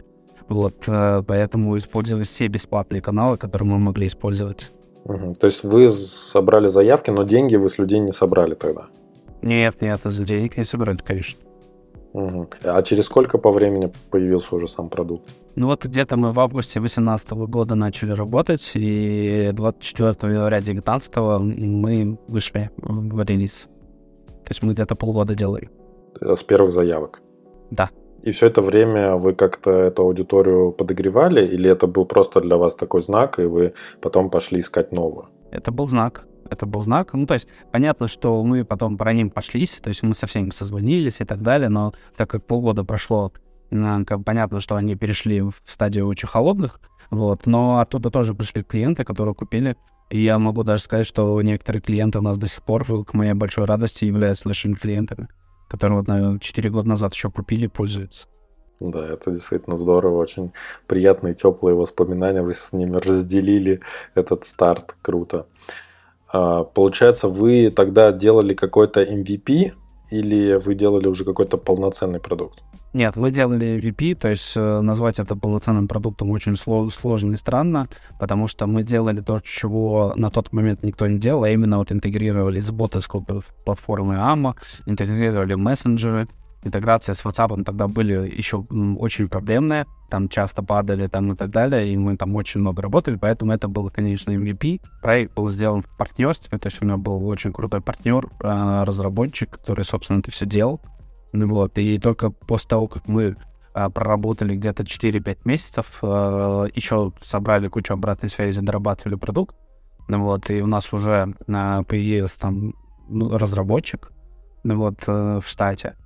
[0.51, 4.69] Вот, э, поэтому использовали все бесплатные каналы, которые мы могли использовать.
[5.05, 5.35] Угу.
[5.35, 8.87] То есть вы собрали заявки, но деньги вы с людей не собрали тогда?
[9.43, 11.41] Нет, нет, за денег не собрали, конечно.
[12.13, 12.49] Угу.
[12.65, 15.31] А через сколько по времени появился уже сам продукт?
[15.55, 22.19] Ну вот где-то мы в августе 2018 года начали работать, и 24 января 2019 мы
[22.27, 23.69] вышли в релиз.
[24.27, 25.71] То есть мы где-то полгода делали.
[26.21, 27.23] С первых заявок?
[27.71, 27.91] Да.
[28.23, 32.75] И все это время вы как-то эту аудиторию подогревали, или это был просто для вас
[32.75, 35.29] такой знак, и вы потом пошли искать новую?
[35.51, 36.27] Это был знак.
[36.51, 37.15] Это был знак.
[37.15, 40.51] Ну, то есть, понятно, что мы потом про ним пошлись, то есть мы со всеми
[40.51, 43.33] созвонились и так далее, но так как полгода прошло,
[43.71, 49.05] как понятно, что они перешли в стадию очень холодных, вот, но оттуда тоже пришли клиенты,
[49.05, 49.77] которые купили.
[50.11, 53.33] И я могу даже сказать, что некоторые клиенты у нас до сих пор, к моей
[53.33, 55.29] большой радости, являются нашими клиентами
[55.71, 58.27] который вот, наверное, 4 года назад еще купили и пользуются.
[58.81, 60.53] Да, это действительно здорово, очень
[60.87, 63.81] приятные, теплые воспоминания, вы с ними разделили
[64.15, 65.47] этот старт, круто.
[66.33, 69.73] А, получается, вы тогда делали какой-то MVP
[70.11, 72.63] или вы делали уже какой-то полноценный продукт?
[72.93, 77.37] Нет, мы делали VP, то есть э, назвать это полноценным продуктом очень сло- сложно и
[77.37, 77.89] странно,
[78.19, 81.93] потому что мы делали то, чего на тот момент никто не делал, а именно вот
[81.93, 83.23] интегрировали с ботовской
[83.65, 86.27] платформы AMA, интегрировали мессенджеры,
[86.65, 88.67] интеграция с WhatsApp тогда были еще
[88.99, 93.17] очень проблемные, там часто падали там и так далее, и мы там очень много работали,
[93.17, 94.81] поэтому это был, конечно, MVP.
[95.01, 99.51] Проект был сделан в партнерстве, то есть у меня был очень крутой партнер, а, разработчик,
[99.51, 100.81] который, собственно, это все делал.
[101.33, 103.37] Ну вот, и только после того, как мы
[103.73, 109.55] а, проработали где-то 4-5 месяцев, а, еще собрали кучу обратной связи, дорабатывали продукт,
[110.09, 112.75] ну вот, и у нас уже появился там
[113.09, 114.11] ну, разработчик,
[114.65, 115.97] ну вот, э, в штате,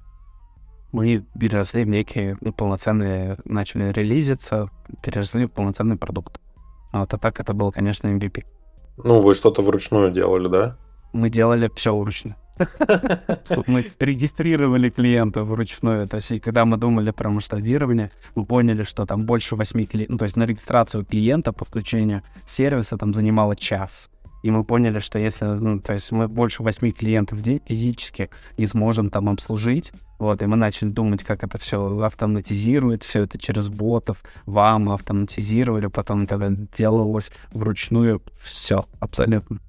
[0.92, 4.68] мы переросли в некие полноценные, начали релизиться,
[5.02, 6.40] переросли в полноценный продукт.
[6.92, 8.44] Вот, а так это был, конечно, MVP.
[8.98, 10.76] Ну, вы что-то вручную делали, да?
[11.12, 12.36] Мы делали все вручную.
[13.66, 16.06] Мы регистрировали клиентов вручную.
[16.06, 20.12] То есть, и когда мы думали про масштабирование, мы поняли, что там больше 8 клиентов,
[20.12, 24.10] ну, то есть на регистрацию клиента, подключение сервиса там занимало час.
[24.42, 28.28] И мы поняли, что если, ну, то есть мы больше 8 клиентов в день физически
[28.58, 33.38] не сможем там обслужить, вот, и мы начали думать, как это все автоматизировать, все это
[33.38, 36.38] через ботов, вам автоматизировали, потом это
[36.76, 39.60] делалось вручную, все, абсолютно.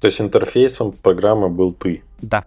[0.00, 2.04] То есть интерфейсом программы был ты?
[2.20, 2.44] Да.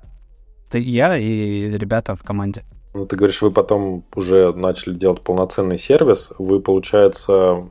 [0.69, 2.63] Ты, я и ребята в команде.
[2.93, 6.33] Ну, ты говоришь, вы потом уже начали делать полноценный сервис.
[6.39, 7.67] Вы, получается,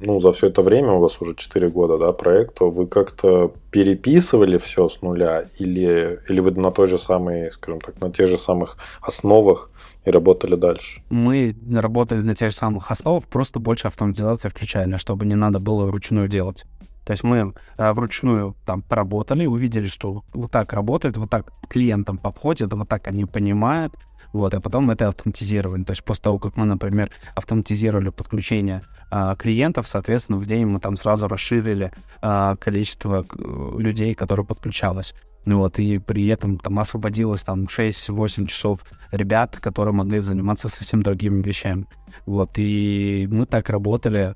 [0.00, 4.56] ну, за все это время, у вас уже 4 года, да, проекта, вы как-то переписывали
[4.56, 8.38] все с нуля или, или вы на той же самой, скажем так, на тех же
[8.38, 9.70] самых основах
[10.06, 11.02] и работали дальше?
[11.10, 15.84] Мы работали на тех же самых основах, просто больше автоматизации включали, чтобы не надо было
[15.84, 16.64] вручную делать.
[17.04, 22.18] То есть мы а, вручную там поработали, увидели, что вот так работает, вот так клиентам
[22.18, 23.96] подходит, вот так они понимают,
[24.32, 25.84] вот, а потом это автоматизировали.
[25.84, 30.80] То есть после того, как мы, например, автоматизировали подключение а, клиентов, соответственно, в день мы
[30.80, 35.14] там сразу расширили а, количество э, людей, которые подключалось.
[35.44, 41.02] Ну вот, и при этом там освободилось там 6-8 часов ребят, которые могли заниматься совсем
[41.02, 41.86] другими вещами.
[42.26, 44.34] Вот, и мы так работали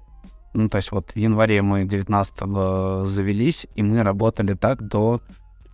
[0.56, 5.20] ну, то есть вот в январе мы 19 завелись, и мы работали так до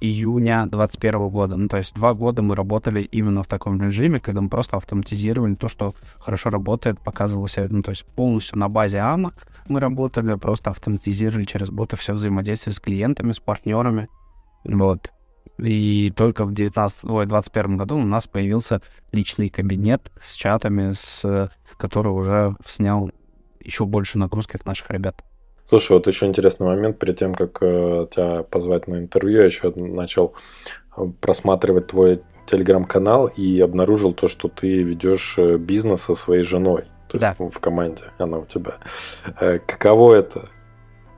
[0.00, 1.56] июня 2021 года.
[1.56, 5.54] Ну, то есть два года мы работали именно в таком режиме, когда мы просто автоматизировали
[5.54, 9.32] то, что хорошо работает, показывалось, ну, то есть полностью на базе АМА
[9.68, 14.08] мы работали, просто автоматизировали через боты все взаимодействие с клиентами, с партнерами.
[14.64, 15.12] Вот.
[15.58, 21.50] И только в 19, ой, 21 году у нас появился личный кабинет с чатами, с,
[21.76, 23.12] который уже снял
[23.64, 25.22] еще больше нагрузки от наших ребят.
[25.64, 29.72] Слушай, вот еще интересный момент, перед тем, как э, тебя позвать на интервью, я еще
[29.76, 30.34] начал
[30.96, 36.84] э, просматривать твой телеграм-канал и обнаружил то, что ты ведешь э, бизнес со своей женой.
[37.08, 37.36] То да.
[37.38, 38.78] есть в команде она у тебя.
[39.66, 40.48] Каково это?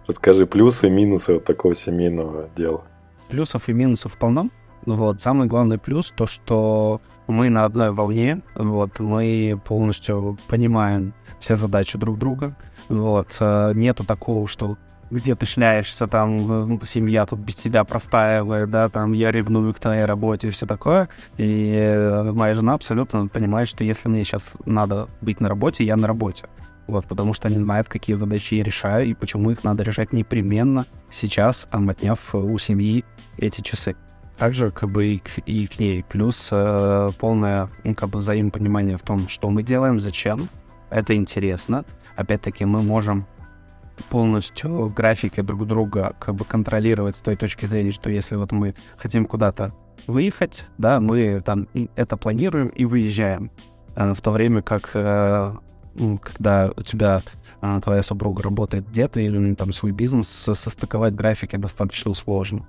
[0.07, 2.85] Расскажи плюсы и минусы вот такого семейного дела.
[3.29, 4.51] Плюсов и минусов полно.
[4.87, 11.57] Вот, самый главный плюс то, что мы на одной волне, вот, мы полностью понимаем все
[11.57, 12.57] задачи друг друга,
[12.89, 14.77] вот, э, нету такого, что
[15.11, 19.79] где ты шляешься, там, ну, семья тут без тебя простаивает, да, там, я ревную к
[19.79, 21.09] твоей работе и все такое.
[21.37, 25.97] И э, моя жена абсолютно понимает, что если мне сейчас надо быть на работе, я
[25.97, 26.47] на работе.
[26.87, 30.85] Вот, потому что они знают, какие задачи я решаю и почему их надо решать непременно
[31.11, 33.05] сейчас, отняв у семьи
[33.39, 33.97] эти часы
[34.37, 36.05] также как бы и к, и к ней.
[36.05, 40.49] Плюс э, полное ну, как бы взаимопонимание в том, что мы делаем, зачем.
[40.91, 41.85] Это интересно.
[42.17, 43.27] Опять-таки мы можем
[44.11, 48.75] полностью графики друг друга как бы контролировать с той точки зрения, что если вот мы
[48.97, 49.73] хотим куда-то
[50.07, 53.51] выехать, да, мы там это планируем и выезжаем.
[53.95, 55.55] А в то время как э,
[56.23, 57.23] когда у тебя
[57.63, 62.67] э, твоя супруга работает где-то или там свой бизнес, состыковать графики достаточно сложно.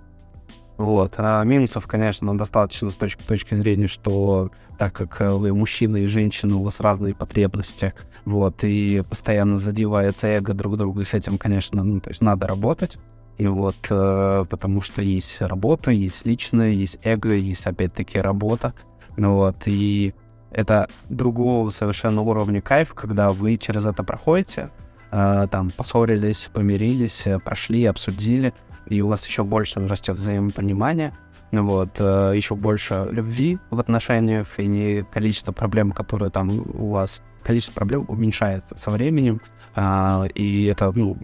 [0.77, 1.13] Вот.
[1.17, 6.05] А минусов, конечно, достаточно с точки, точки зрения, что так как э, вы мужчина и
[6.05, 7.93] женщина, у вас разные потребности,
[8.25, 12.47] вот, и постоянно задевается эго друг друга, и с этим, конечно, ну, то есть надо
[12.47, 12.97] работать.
[13.37, 18.73] И вот, э, потому что есть работа, есть личное, есть эго, есть опять-таки работа.
[19.17, 20.13] Ну вот, и
[20.51, 24.69] это другого совершенно уровня кайф, когда вы через это проходите,
[25.11, 28.53] э, там, поссорились, помирились, э, прошли, обсудили,
[28.87, 31.13] и у вас еще больше растет взаимопонимание,
[31.51, 37.73] вот, э, еще больше любви в отношениях, и количество проблем, которые там у вас, количество
[37.73, 39.41] проблем уменьшается со временем,
[39.75, 41.17] а, и это, ну,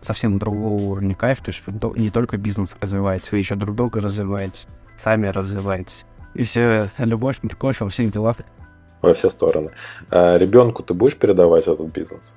[0.00, 1.62] совсем другого уровня кайф, то есть
[1.96, 6.04] не только бизнес развиваете, вы еще друг друга развиваете, сами развиваетесь.
[6.34, 8.36] И все, любовь, морковь во всех делах.
[9.02, 9.70] Во все стороны.
[10.10, 12.36] А ребенку ты будешь передавать этот бизнес?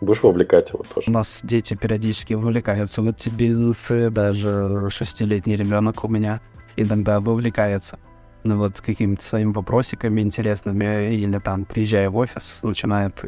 [0.00, 1.10] Будешь вовлекать его тоже?
[1.10, 6.40] У нас дети периодически вовлекаются в эти бизнесы, даже шестилетний ребенок у меня
[6.76, 7.98] иногда вовлекается.
[8.42, 13.22] ну, вот какими-то своими вопросиками интересными, или там, приезжая в офис, начинает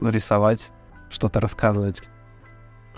[0.00, 0.70] рисовать,
[1.10, 2.02] что-то рассказывать.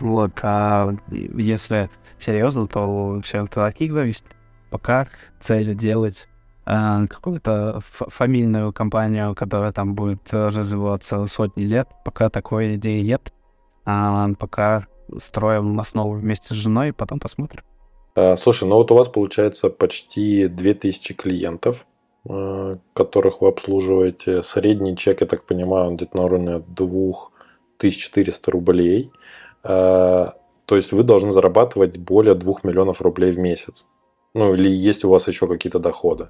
[0.00, 4.24] Вот, а если серьезно, то все от таких зависит.
[4.70, 5.08] Пока
[5.40, 6.28] цель делать
[6.68, 13.32] э, какую-то фамильную компанию, которая там будет развиваться сотни лет, пока такой идеи нет.
[13.84, 17.62] А пока строим основу вместе с женой, потом посмотрим.
[18.14, 21.86] А, слушай, ну вот у вас получается почти 2000 клиентов,
[22.28, 24.42] э, которых вы обслуживаете.
[24.42, 29.10] Средний чек, я так понимаю, он где-то на уровне 2400 рублей.
[30.68, 33.86] То есть вы должны зарабатывать более 2 миллионов рублей в месяц.
[34.38, 36.28] Ну, или есть у вас еще какие-то доходы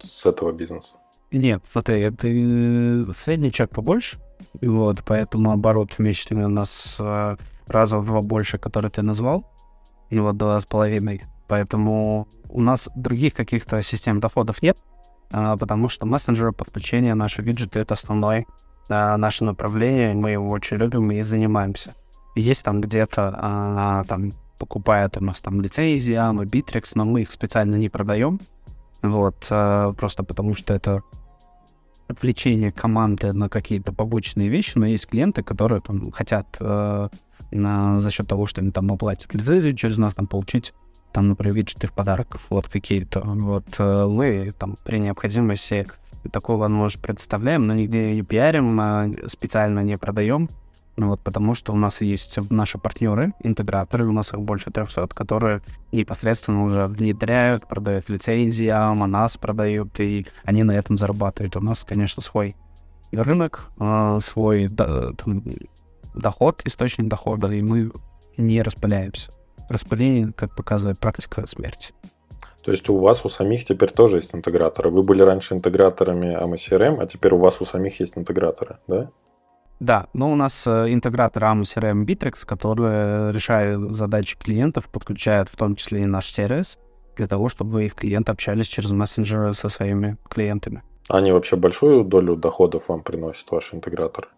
[0.00, 0.96] с этого бизнеса?
[1.30, 4.18] Нет, смотри, это э, средний чек побольше,
[4.60, 7.36] вот, поэтому оборот месячный у нас э,
[7.68, 9.44] раза в два больше, который ты назвал,
[10.10, 11.22] и вот два с половиной.
[11.46, 14.76] Поэтому у нас других каких-то систем доходов нет,
[15.30, 18.46] а, потому что мессенджеры, подключения, наши виджеты— это основное
[18.88, 21.94] а, наше направление, мы его очень любим и занимаемся.
[22.34, 24.32] Есть там где-то, а, там,
[24.62, 28.38] покупают у нас там лицензии, AMA, Bittrex, но мы их специально не продаем,
[29.02, 31.02] вот, а, просто потому что это
[32.06, 37.08] отвлечение команды на какие-то побочные вещи, но есть клиенты, которые там хотят э,
[37.50, 40.74] на, за счет того, что они там оплатят лицензию, через нас там получить
[41.12, 43.20] там, например, виджеты в подарок, вот какие-то.
[43.20, 45.86] Вот э, мы там при необходимости
[46.30, 50.48] такую возможность представляем, но нигде не пиарим, а специально не продаем,
[50.96, 55.08] ну вот, потому что у нас есть наши партнеры, интеграторы, у нас их больше 300,
[55.08, 61.56] которые непосредственно уже внедряют, продают лицензии, а нас продают, и они на этом зарабатывают.
[61.56, 62.56] У нас, конечно, свой
[63.10, 64.68] рынок, а, свой
[66.14, 67.90] доход, источник дохода, и мы
[68.36, 69.30] не распыляемся.
[69.68, 71.92] Распыление, как показывает практика, смерти.
[72.62, 74.90] То есть у вас у самих теперь тоже есть интеграторы.
[74.90, 79.10] Вы были раньше интеграторами AMA а теперь у вас у самих есть интеграторы, да?
[79.82, 85.56] Да, но у нас э, интегратор AMA CRM Bittrex, который решает задачи клиентов, подключает в
[85.56, 86.78] том числе и наш сервис,
[87.16, 90.84] для того, чтобы их клиенты общались через мессенджеры со своими клиентами.
[91.08, 94.28] Они вообще большую долю доходов вам приносят, ваши интеграторы?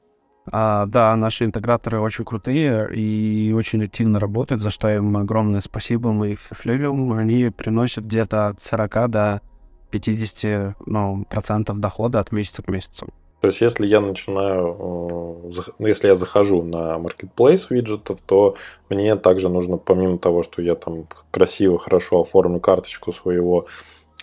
[0.51, 6.11] А, да, наши интеграторы очень крутые и очень активно работают, за что им огромное спасибо.
[6.13, 7.13] Мы их любим.
[7.13, 9.43] Они приносят где-то от 40 до
[9.91, 13.13] 50 ну, процентов дохода от месяца к месяцу.
[13.45, 18.57] То есть, если я начинаю, э, ну, если я захожу на marketplace виджетов, то
[18.89, 23.67] мне также нужно, помимо того, что я там красиво, хорошо оформлю карточку своего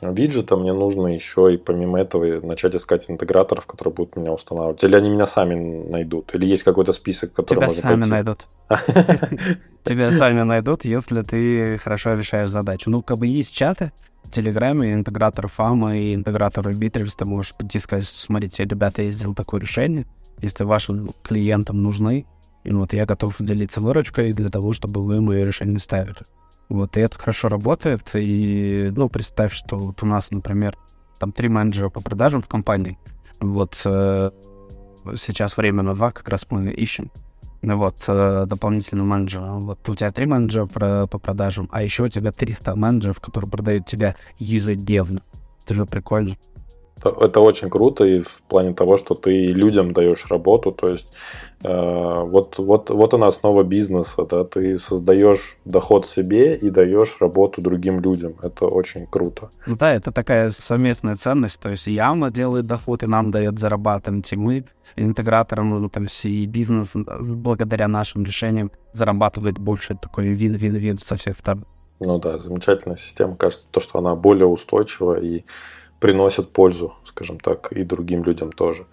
[0.01, 4.83] виджета, мне нужно еще и помимо этого начать искать интеграторов, которые будут меня устанавливать.
[4.83, 5.55] Или они меня сами
[5.89, 6.33] найдут?
[6.33, 8.09] Или есть какой-то список, который Тебя можно сами пойти?
[8.09, 8.47] найдут.
[9.83, 12.89] Тебя сами найдут, если ты хорошо решаешь задачу.
[12.89, 13.91] Ну, как бы есть чаты,
[14.31, 19.35] Телеграме интегратор Фама и интегратор Bittrex, ты можешь прийти и сказать, смотрите, ребята, я сделал
[19.35, 20.05] такое решение,
[20.39, 22.25] если вашим клиентам нужны,
[22.63, 26.19] и вот я готов делиться выручкой для того, чтобы вы мои решения ставили.
[26.71, 30.77] Вот, и это хорошо работает, и, ну, представь, что вот у нас, например,
[31.19, 32.97] там три менеджера по продажам в компании,
[33.41, 34.31] вот э,
[35.17, 37.11] сейчас временно два как раз мы ищем,
[37.61, 39.41] ну вот, э, дополнительный менеджер.
[39.41, 43.51] Вот у тебя три менеджера про, по продажам, а еще у тебя 300 менеджеров, которые
[43.51, 45.23] продают тебя ежедневно.
[45.65, 46.37] Это же прикольно.
[47.03, 51.11] Это очень круто и в плане того, что ты людям даешь работу, то есть
[51.63, 57.61] э, вот, вот, вот она основа бизнеса, да, ты создаешь доход себе и даешь работу
[57.61, 59.49] другим людям, это очень круто.
[59.65, 64.31] Ну да, это такая совместная ценность, то есть Яма делает доход и нам дает зарабатывать,
[64.33, 71.17] и мы интеграторам, ну, есть и бизнес благодаря нашим решениям зарабатывает больше такой вин-вин-вин со
[71.17, 71.65] всех сторон.
[71.99, 75.45] Ну да, замечательная система, кажется, то, что она более устойчива и
[76.01, 78.85] приносят пользу, скажем так, и другим людям тоже.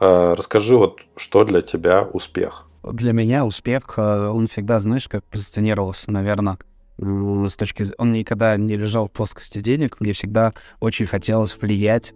[0.00, 2.66] А, расскажи, вот что для тебя успех?
[2.82, 6.58] Для меня успех, э, он всегда, знаешь, как позиционировался, наверное,
[6.98, 12.14] с точки он никогда не лежал в плоскости денег, мне всегда очень хотелось влиять,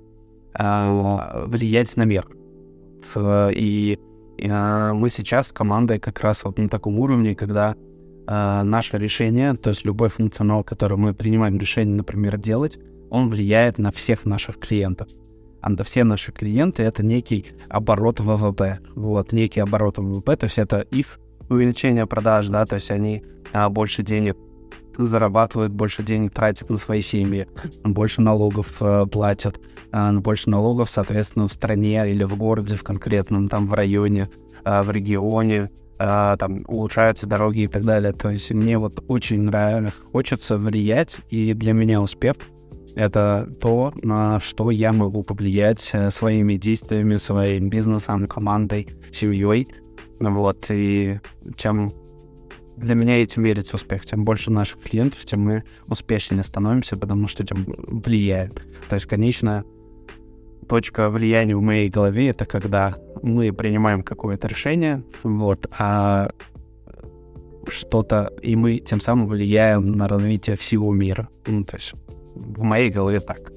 [0.55, 2.27] а, влиять на мир.
[3.17, 3.99] И
[4.39, 7.75] мы сейчас с командой как раз вот на таком уровне, когда
[8.27, 12.79] наше решение, то есть любой функционал, который мы принимаем решение, например, делать,
[13.11, 15.09] он влияет на всех наших клиентов.
[15.61, 18.79] А на все наши клиенты это некий оборот ВВП.
[18.95, 21.19] Вот, некий оборот ВВП, то есть это их
[21.51, 24.37] увеличение продаж, да, то есть они а, больше денег
[24.97, 27.49] зарабатывают, больше денег тратят на свои семьи,
[27.85, 29.61] больше налогов э, платят,
[29.93, 34.29] э, больше налогов, соответственно, в стране или в городе, в конкретном, там, в районе,
[34.65, 38.13] э, в регионе, э, там, улучшаются дороги и так далее.
[38.13, 42.37] То есть мне вот очень нравится, хочется влиять, и для меня успех—
[42.95, 49.69] Это то, на что я могу повлиять э, своими действиями, своим бизнесом, командой, семьей.
[50.19, 51.21] Вот, и
[51.57, 51.93] чем
[52.77, 54.05] для меня этим верится успех.
[54.07, 58.53] Тем больше наших клиентов, тем мы успешнее становимся, потому что тем влияем.
[58.89, 59.65] То есть, конечно,
[60.69, 66.31] точка влияния в моей голове это когда мы принимаем какое-то решение, вот, а
[67.69, 71.29] что-то, и мы тем самым влияем на развитие всего мира.
[71.47, 71.95] Ну, то есть
[72.41, 73.53] в моей голове так.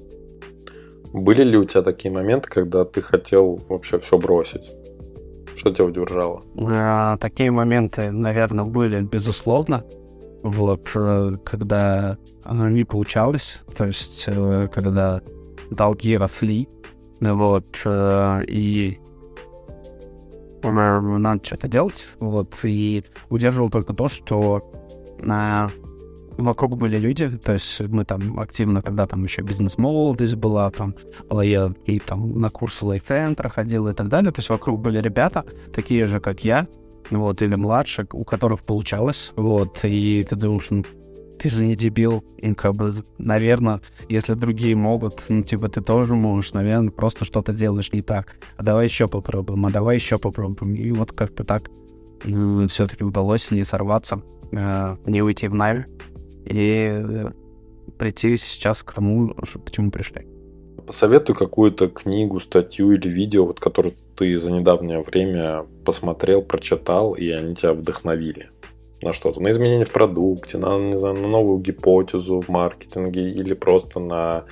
[1.12, 4.70] Были ли у тебя такие моменты, когда ты хотел вообще все бросить?
[5.56, 6.42] Что тебя удержало?
[6.58, 9.84] А, такие моменты, наверное, были, безусловно.
[10.42, 15.22] Вот, э, когда оно не получалось, то есть, э, когда
[15.70, 16.68] долги росли,
[17.20, 18.98] вот, э, и
[20.62, 24.70] надо что-то делать, вот, и удерживал только то, что
[25.18, 25.70] на
[26.36, 30.94] вокруг были люди, то есть мы там активно, когда там еще бизнес-молодость была, там,
[31.30, 35.44] я и там на курсы лайфцентра ходил и так далее, то есть вокруг были ребята,
[35.72, 36.66] такие же, как я,
[37.10, 40.84] вот, или младше, у которых получалось, вот, и ты думаешь, ну,
[41.38, 46.14] ты же не дебил, и как бы, наверное, если другие могут, ну, типа, ты тоже
[46.14, 50.74] можешь, наверное, просто что-то делаешь не так, а давай еще попробуем, а давай еще попробуем,
[50.74, 51.70] и вот как-то так
[52.24, 54.22] ну, все-таки удалось не сорваться,
[54.52, 55.84] э, не уйти в найм,
[56.44, 57.30] и э,
[57.98, 60.26] прийти сейчас к тому, к чему пришли.
[60.86, 67.30] Посоветуй какую-то книгу, статью или видео, вот, которую ты за недавнее время посмотрел, прочитал, и
[67.30, 68.50] они тебя вдохновили
[69.02, 73.54] на что-то, на изменение в продукте, на, не знаю, на новую гипотезу в маркетинге или
[73.54, 74.44] просто на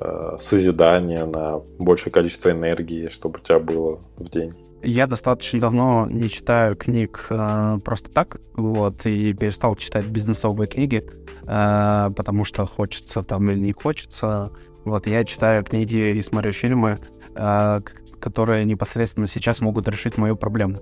[0.00, 4.54] э, созидание, на большее количество энергии, чтобы у тебя было в день.
[4.82, 11.04] Я достаточно давно не читаю книг э, просто так, вот, и перестал читать бизнесовые книги,
[11.42, 14.52] э, потому что хочется там или не хочется.
[14.84, 16.98] Вот, я читаю книги и смотрю фильмы,
[17.34, 17.80] э,
[18.20, 20.78] которые непосредственно сейчас могут решить мою проблему.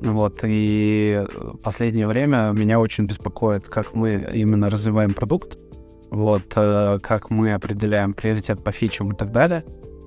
[0.00, 1.24] Вот, и
[1.62, 5.56] последнее время меня очень беспокоит, как мы именно развиваем продукт,
[6.10, 9.64] вот, э, как мы определяем приоритет по фичам и так далее.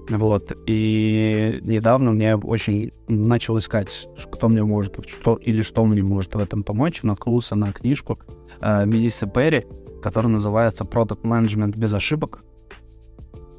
[0.09, 6.33] Вот, и недавно мне очень начал искать, кто мне может, что или что мне может
[6.33, 7.03] в этом помочь.
[7.03, 8.17] Наткнулся на книжку
[8.59, 9.65] э, Мелиссы Перри,
[10.01, 12.43] которая называется «Product Management без ошибок».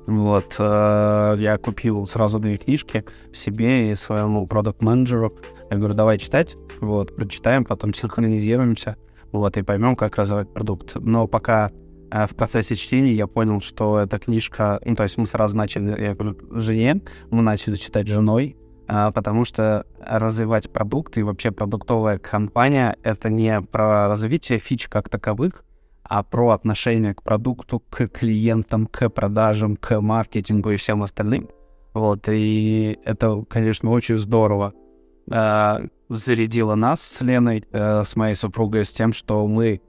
[0.08, 5.32] Вот, э, я купил сразу две книжки себе и своему продукт-менеджеру.
[5.70, 8.96] Я говорю, давай читать, вот, прочитаем, потом синхронизируемся,
[9.30, 10.96] вот, и поймем, как развивать продукт.
[10.96, 11.70] Но пока
[12.10, 16.14] в процессе чтения я понял, что эта книжка, ну, то есть мы сразу начали, я
[16.14, 17.00] говорю, жене,
[17.30, 18.56] мы начали читать женой,
[18.88, 25.08] э, потому что развивать продукт и вообще продуктовая компания— это не про развитие фич как
[25.08, 25.64] таковых,
[26.02, 31.48] а про отношение к продукту, к клиентам, к продажам, к маркетингу и всем остальным.
[31.94, 34.74] Вот, и это, конечно, очень здорово
[35.30, 39.80] э, зарядило нас с Леной, э, с моей супругой, с тем, что мы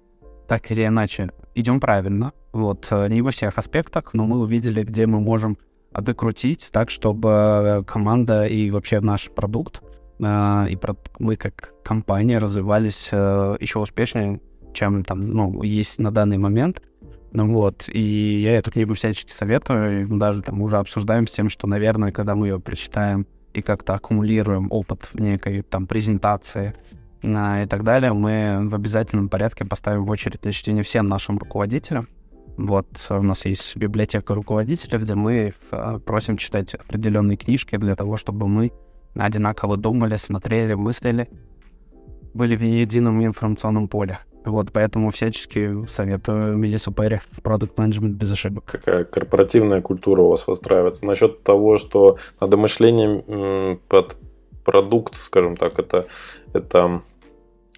[0.47, 2.33] так или иначе идем правильно.
[2.51, 5.57] Вот, э, не во всех аспектах, но мы увидели, где мы можем
[5.93, 9.81] докрутить так, чтобы э, команда и вообще наш продукт
[10.19, 10.77] э, и
[11.19, 14.39] мы как компания развивались э, еще успешнее,
[14.73, 16.81] чем там, ну, есть на данный момент.
[17.33, 21.49] Ну вот, и я эту книгу всячески советую, и даже там уже обсуждаем с тем,
[21.49, 26.75] что, наверное, когда мы ее прочитаем и как-то аккумулируем опыт в некой там презентации
[27.23, 32.07] и так далее, мы в обязательном порядке поставим в очередь для чтения всем нашим руководителям.
[32.57, 38.17] Вот, у нас есть библиотека руководителя, где мы а, просим читать определенные книжки для того,
[38.17, 38.71] чтобы мы
[39.15, 41.29] одинаково думали, смотрели, мыслили,
[42.33, 44.19] были в едином информационном поле.
[44.43, 48.65] Вот, поэтому всячески советую Мелиссу Перри продукт менеджмент без ошибок.
[48.65, 51.05] Какая корпоративная культура у вас выстраивается?
[51.05, 54.17] Насчет того, что надо мышление под
[54.63, 56.07] продукт, скажем так, это,
[56.53, 57.01] это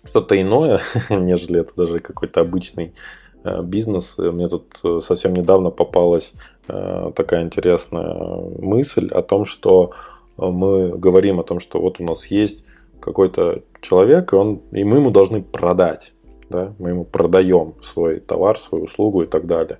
[0.06, 0.80] что-то иное,
[1.10, 2.94] нежели это даже какой-то обычный
[3.44, 4.18] э, бизнес.
[4.18, 6.34] Мне тут э, совсем недавно попалась
[6.68, 8.16] э, такая интересная
[8.60, 9.92] мысль о том, что
[10.38, 12.64] мы говорим о том, что вот у нас есть
[13.00, 16.14] какой-то человек, и, он, и мы ему должны продать
[16.54, 19.80] да, мы ему продаем свой товар, свою услугу и так далее.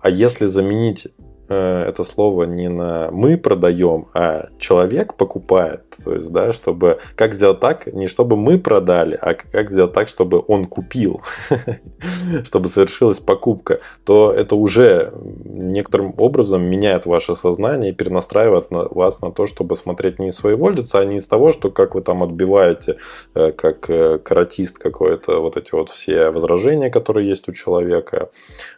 [0.00, 1.08] А если заменить
[1.54, 5.82] это слово не на мы продаем, а человек покупает.
[6.04, 10.08] То есть, да, чтобы как сделать так, не чтобы мы продали, а как сделать так,
[10.08, 11.22] чтобы он купил,
[12.44, 15.12] чтобы совершилась покупка, то это уже
[15.44, 20.36] некоторым образом меняет ваше сознание и перенастраивает на вас на то, чтобы смотреть не из
[20.36, 22.98] своего лица, а не из того, что как вы там отбиваете,
[23.34, 28.30] э, как э, каратист какой-то, вот эти вот все возражения, которые есть у человека,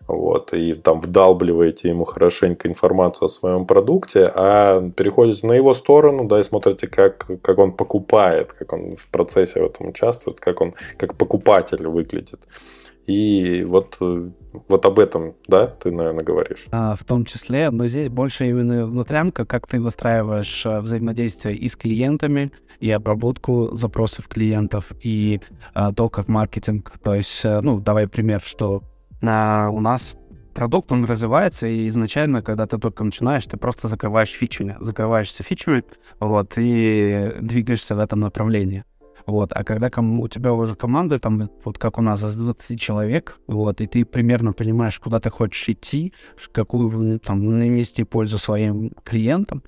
[0.07, 6.27] вот, и там вдалбливаете ему хорошенько информацию о своем продукте, а переходите на его сторону,
[6.27, 10.61] да, и смотрите, как, как он покупает, как он в процессе в этом участвует, как
[10.61, 12.41] он как покупатель выглядит.
[13.07, 16.67] И вот, вот об этом, да, ты, наверное, говоришь.
[16.71, 21.69] А, в том числе, но здесь больше именно внутрянка, как ты выстраиваешь а, взаимодействие и
[21.69, 25.41] с клиентами, и обработку запросов клиентов, и
[25.75, 26.93] а, то, как маркетинг.
[27.03, 28.83] То есть, а, ну, давай пример, что
[29.23, 30.15] а, у нас
[30.61, 35.85] продукт, он развивается, и изначально, когда ты только начинаешь, ты просто закрываешь фичами, закрываешься фичами,
[36.19, 38.85] вот, и двигаешься в этом направлении.
[39.25, 39.53] Вот.
[39.55, 43.39] А когда ком- у тебя уже команда, там, вот как у нас, из 20 человек,
[43.47, 46.13] вот, и ты примерно понимаешь, куда ты хочешь идти,
[46.53, 49.63] какую там нанести пользу своим клиентам,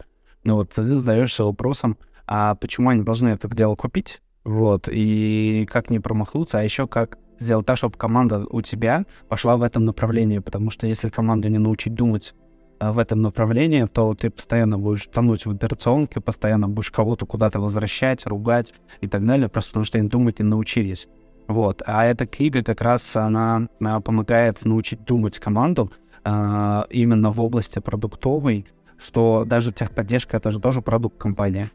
[0.45, 4.21] ну вот, ты задаешься вопросом, а почему они должны это дело купить?
[4.45, 9.57] Вот, и как не промахнуться, а еще как сделать так, чтобы команда у тебя пошла
[9.57, 12.35] в этом направлении, потому что если команду не научить думать
[12.79, 17.61] а, в этом направлении, то ты постоянно будешь тонуть в операционке, постоянно будешь кого-то куда-то
[17.61, 21.07] возвращать, ругать и так далее, просто потому что они думать не научились.
[21.49, 21.83] Вот.
[21.87, 25.93] А эта книга как раз, она, она помогает научить думать команду
[26.25, 28.67] а, именно в области продуктовой,
[28.99, 31.71] что даже техподдержка— это же тоже продукт компании.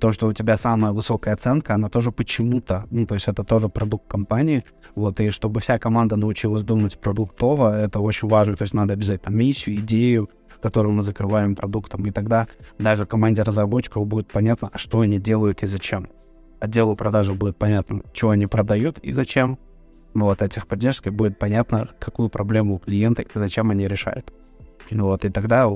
[0.00, 3.68] То, что у тебя самая высокая оценка, она тоже почему-то, ну, то есть это тоже
[3.68, 8.74] продукт компании, вот, и чтобы вся команда научилась думать продуктово, это очень важно, то есть
[8.74, 10.30] надо обязательно миссию, идею,
[10.60, 12.46] которую мы закрываем продуктом, и тогда
[12.78, 16.08] даже команде разработчиков будет понятно, а что они делают и зачем.
[16.60, 19.58] Отделу продажи будет понятно, что они продают и зачем.
[20.14, 24.32] Вот, а техподдержке будет понятно, какую проблему у клиента и зачем они решают.
[24.90, 25.68] Вот, и тогда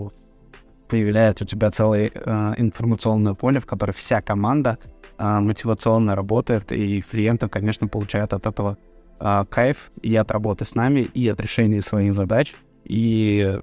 [0.93, 4.76] появляется у тебя целое э, информационное поле, в котором вся команда
[5.16, 8.76] э, мотивационно работает, и клиенты, конечно, получают от этого
[9.18, 13.59] э, кайф и от работы с нами, и от решения своих задач, и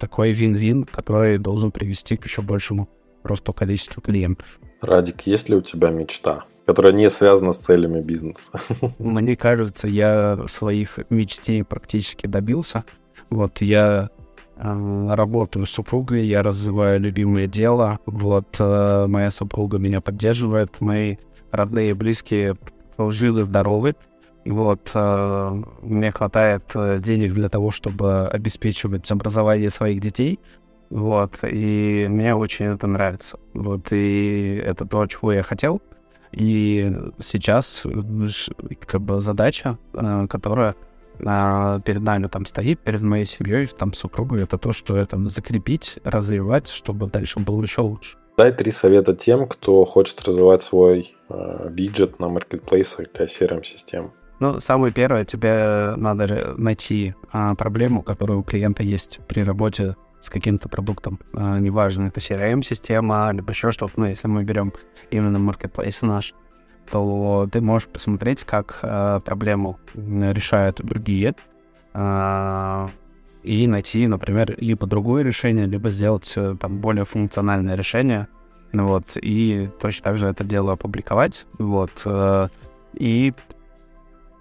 [0.00, 2.88] такой вин-вин, который должен привести к еще большему
[3.22, 4.58] росту количеству клиентов.
[4.80, 8.60] Радик, есть ли у тебя мечта, которая не связана с целями бизнеса?
[8.98, 12.84] Мне кажется, я своих мечтей практически добился.
[13.30, 14.10] Вот я
[14.58, 17.98] работаю с супругой, я развиваю любимое дело.
[18.06, 21.16] Вот э, моя супруга меня поддерживает, мои
[21.50, 22.56] родные и близкие
[22.98, 23.94] живы, здоровы.
[24.46, 30.38] Вот, э, мне хватает э, денег для того, чтобы обеспечивать образование своих детей.
[30.88, 33.38] Вот, и мне очень это нравится.
[33.52, 35.82] Вот, и это то, чего я хотел.
[36.32, 37.82] И сейчас
[38.86, 39.78] как бы задача,
[40.28, 40.74] которая
[41.18, 45.98] э, перед нами там стоит, перед моей семьей, там супругой, это то, что это закрепить,
[46.04, 48.16] развивать, чтобы дальше было еще лучше.
[48.36, 54.12] Дай три совета тем, кто хочет развивать свой э, виджет на маркетплейсах для CRM-систем.
[54.38, 60.28] Ну, самое первое, тебе надо найти а, проблему, которая у клиента есть при работе с
[60.28, 61.18] каким-то продуктом.
[61.32, 63.94] А, неважно, это CRM-система, либо еще что-то.
[63.96, 64.74] Ну, если мы берем
[65.10, 66.34] именно marketplace наш,
[66.90, 71.34] то ты можешь посмотреть, как а, проблему решают другие,
[71.92, 72.90] а,
[73.42, 78.26] и найти, например, либо другое решение, либо сделать э, там более функциональное решение,
[78.72, 82.48] вот, и точно так же это дело опубликовать, вот, э,
[82.94, 83.32] и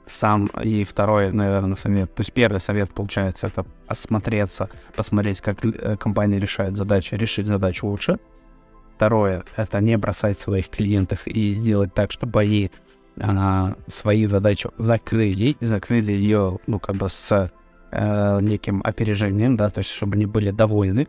[0.07, 0.47] сам.
[0.61, 2.13] И второй, наверное, совет.
[2.15, 7.87] То есть первый совет, получается, это осмотреться, посмотреть, как э, компания решает задачу, решить задачу
[7.87, 8.17] лучше.
[8.95, 12.71] Второе, это не бросать своих клиентов и сделать так, чтобы они
[13.19, 17.51] а, свои задачи закрыли, закрыли ее, ну, как бы с
[17.91, 21.07] э, неким опережением, да, то есть чтобы они были довольны.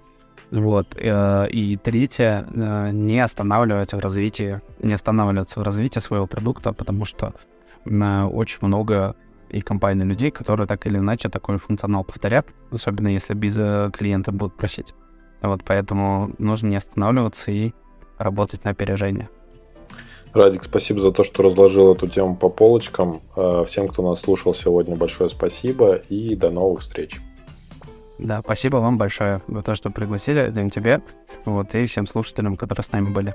[0.50, 0.96] Вот.
[0.96, 7.04] Э, и третье, э, не останавливаться в развитии, не останавливаться в развитии своего продукта, потому
[7.04, 7.34] что
[7.84, 9.14] на очень много
[9.48, 13.54] и компаний людей, которые так или иначе такой функционал повторят, особенно если без
[13.92, 14.92] клиента будут просить.
[15.48, 17.72] Вот поэтому нужно не останавливаться и
[18.18, 19.28] работать на опережение.
[20.32, 23.22] Радик, спасибо за то, что разложил эту тему по полочкам.
[23.36, 27.16] Э, всем, кто нас слушал сегодня, большое спасибо и до новых встреч.
[28.18, 31.02] Да, спасибо вам большое за то, что пригласили, Дим, тебе,
[31.44, 33.34] вот, и всем слушателям, которые с нами были.